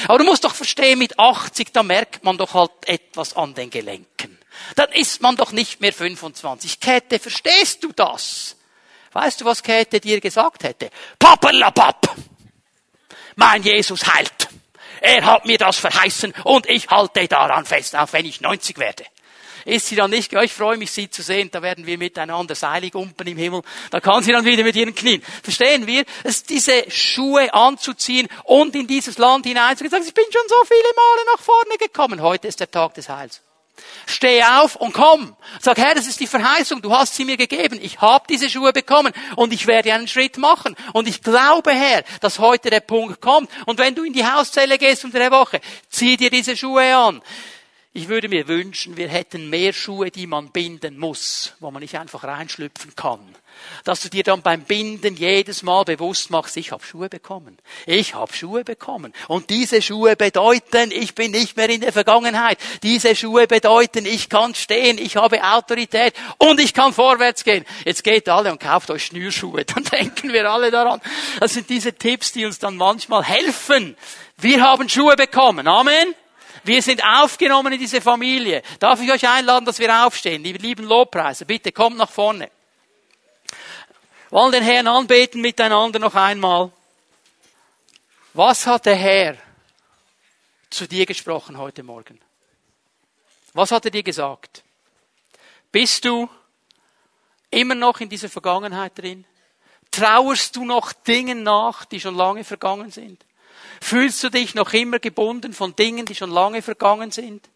[0.07, 3.69] Aber du musst doch verstehen, mit 80, da merkt man doch halt etwas an den
[3.69, 4.12] Gelenken.
[4.75, 6.79] Dann ist man doch nicht mehr 25.
[6.79, 8.55] Käthe, verstehst du das?
[9.11, 10.89] Weißt du, was Käthe dir gesagt hätte?
[11.19, 12.15] Pappelapapp!
[13.35, 14.49] Mein Jesus heilt.
[15.01, 19.03] Er hat mir das verheißen und ich halte daran fest, auch wenn ich 90 werde
[19.65, 22.95] ist sie dann nicht, ich freue mich, sie zu sehen, da werden wir miteinander seilig
[22.95, 23.61] umpen im Himmel,
[23.91, 25.23] da kann sie dann wieder mit ihren Knien.
[25.41, 26.03] Verstehen wir?
[26.23, 31.25] Es diese Schuhe anzuziehen und in dieses Land hineinzugehen, ich bin schon so viele Male
[31.33, 33.41] nach vorne gekommen, heute ist der Tag des Heils.
[34.05, 35.35] Steh auf und komm.
[35.59, 37.79] Sag, Herr, das ist die Verheißung, du hast sie mir gegeben.
[37.81, 40.75] Ich habe diese Schuhe bekommen und ich werde einen Schritt machen.
[40.93, 43.49] Und ich glaube, Herr, dass heute der Punkt kommt.
[43.65, 47.21] Und wenn du in die Hauszelle gehst unter der Woche, zieh dir diese Schuhe an.
[47.95, 51.99] Ich würde mir wünschen, wir hätten mehr Schuhe, die man binden muss, wo man nicht
[51.99, 53.19] einfach reinschlüpfen kann.
[53.83, 57.59] Dass du dir dann beim Binden jedes Mal bewusst machst, ich habe Schuhe bekommen.
[57.85, 59.13] Ich habe Schuhe bekommen.
[59.27, 62.57] Und diese Schuhe bedeuten, ich bin nicht mehr in der Vergangenheit.
[62.81, 67.63] Diese Schuhe bedeuten, ich kann stehen, ich habe Autorität und ich kann vorwärts gehen.
[67.85, 70.99] Jetzt geht alle und kauft euch Schnürschuhe, dann denken wir alle daran.
[71.39, 73.95] Das sind diese Tipps, die uns dann manchmal helfen.
[74.37, 75.67] Wir haben Schuhe bekommen.
[75.67, 76.15] Amen.
[76.63, 78.61] Wir sind aufgenommen in diese Familie.
[78.79, 80.43] Darf ich euch einladen, dass wir aufstehen?
[80.43, 82.49] Die lieben Lobpreise, bitte kommt nach vorne.
[84.29, 86.71] Wollen den Herrn anbeten miteinander noch einmal.
[88.33, 89.37] Was hat der Herr
[90.69, 92.19] zu dir gesprochen heute Morgen?
[93.53, 94.63] Was hat er dir gesagt?
[95.71, 96.29] Bist du
[97.51, 99.25] immer noch in dieser Vergangenheit drin?
[99.91, 103.23] Trauerst du noch Dingen nach, die schon lange vergangen sind?
[103.83, 107.49] Fühlst du dich noch immer gebunden von Dingen, die schon lange vergangen sind?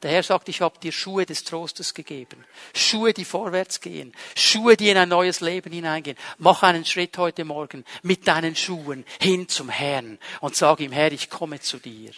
[0.00, 2.46] Der Herr sagt, ich habe dir Schuhe des Trostes gegeben.
[2.74, 4.14] Schuhe, die vorwärts gehen.
[4.34, 6.16] Schuhe, die in ein neues Leben hineingehen.
[6.38, 11.12] Mach einen Schritt heute Morgen mit deinen Schuhen hin zum Herrn und sag ihm, Herr,
[11.12, 12.12] ich komme zu dir.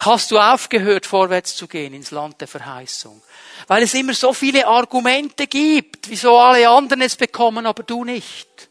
[0.00, 3.22] Hast du aufgehört, vorwärts zu gehen ins Land der Verheißung?
[3.68, 8.69] Weil es immer so viele Argumente gibt, wieso alle anderen es bekommen, aber du nicht.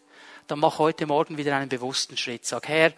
[0.49, 2.45] Dann mach heute Morgen wieder einen bewussten Schritt.
[2.45, 2.91] Sag, Herr,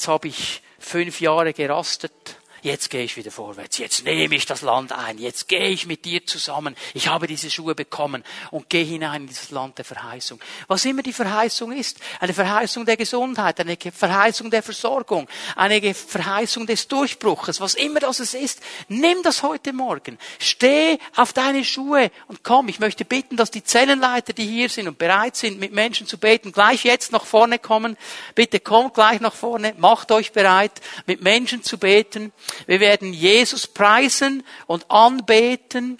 [0.00, 2.39] Jetzt habe ich fünf Jahre gerastet.
[2.62, 3.78] Jetzt gehe ich wieder vorwärts.
[3.78, 5.18] Jetzt nehme ich das Land ein.
[5.18, 6.76] Jetzt gehe ich mit dir zusammen.
[6.92, 10.40] Ich habe diese Schuhe bekommen und gehe hinein in dieses Land der Verheißung.
[10.68, 11.98] Was immer die Verheißung ist.
[12.20, 18.20] Eine Verheißung der Gesundheit, eine Verheißung der Versorgung, eine Verheißung des Durchbruches, was immer das
[18.20, 18.60] es ist.
[18.88, 20.18] Nimm das heute Morgen.
[20.38, 22.68] Steh auf deine Schuhe und komm.
[22.68, 26.18] Ich möchte bitten, dass die Zellenleiter, die hier sind und bereit sind, mit Menschen zu
[26.18, 27.96] beten, gleich jetzt nach vorne kommen.
[28.34, 29.74] Bitte kommt gleich nach vorne.
[29.78, 30.72] Macht euch bereit,
[31.06, 32.32] mit Menschen zu beten.
[32.66, 35.98] Wir werden Jesus preisen und anbeten.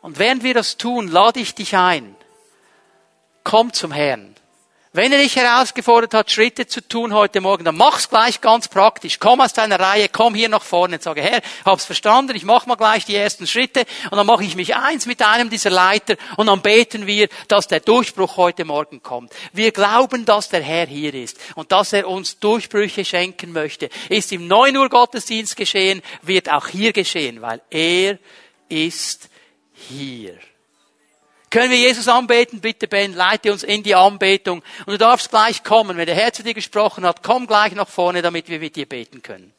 [0.00, 2.16] Und während wir das tun, lade ich dich ein.
[3.44, 4.31] Komm zum Herrn.
[4.94, 9.18] Wenn er dich herausgefordert hat, Schritte zu tun heute Morgen, dann mach's gleich ganz praktisch.
[9.18, 12.66] Komm aus deiner Reihe, komm hier nach vorne und sage, Herr, hab's verstanden, ich mach
[12.66, 16.16] mal gleich die ersten Schritte und dann mache ich mich eins mit einem dieser Leiter
[16.36, 19.32] und dann beten wir, dass der Durchbruch heute Morgen kommt.
[19.54, 23.88] Wir glauben, dass der Herr hier ist und dass er uns Durchbrüche schenken möchte.
[24.10, 28.18] Ist im 9 Uhr Gottesdienst geschehen, wird auch hier geschehen, weil er
[28.68, 29.30] ist
[29.72, 30.38] hier.
[31.52, 32.62] Können wir Jesus anbeten?
[32.62, 34.62] Bitte Ben, leite uns in die Anbetung.
[34.86, 35.98] Und du darfst gleich kommen.
[35.98, 38.86] Wenn der Herr zu dir gesprochen hat, komm gleich nach vorne, damit wir mit dir
[38.86, 39.52] beten können.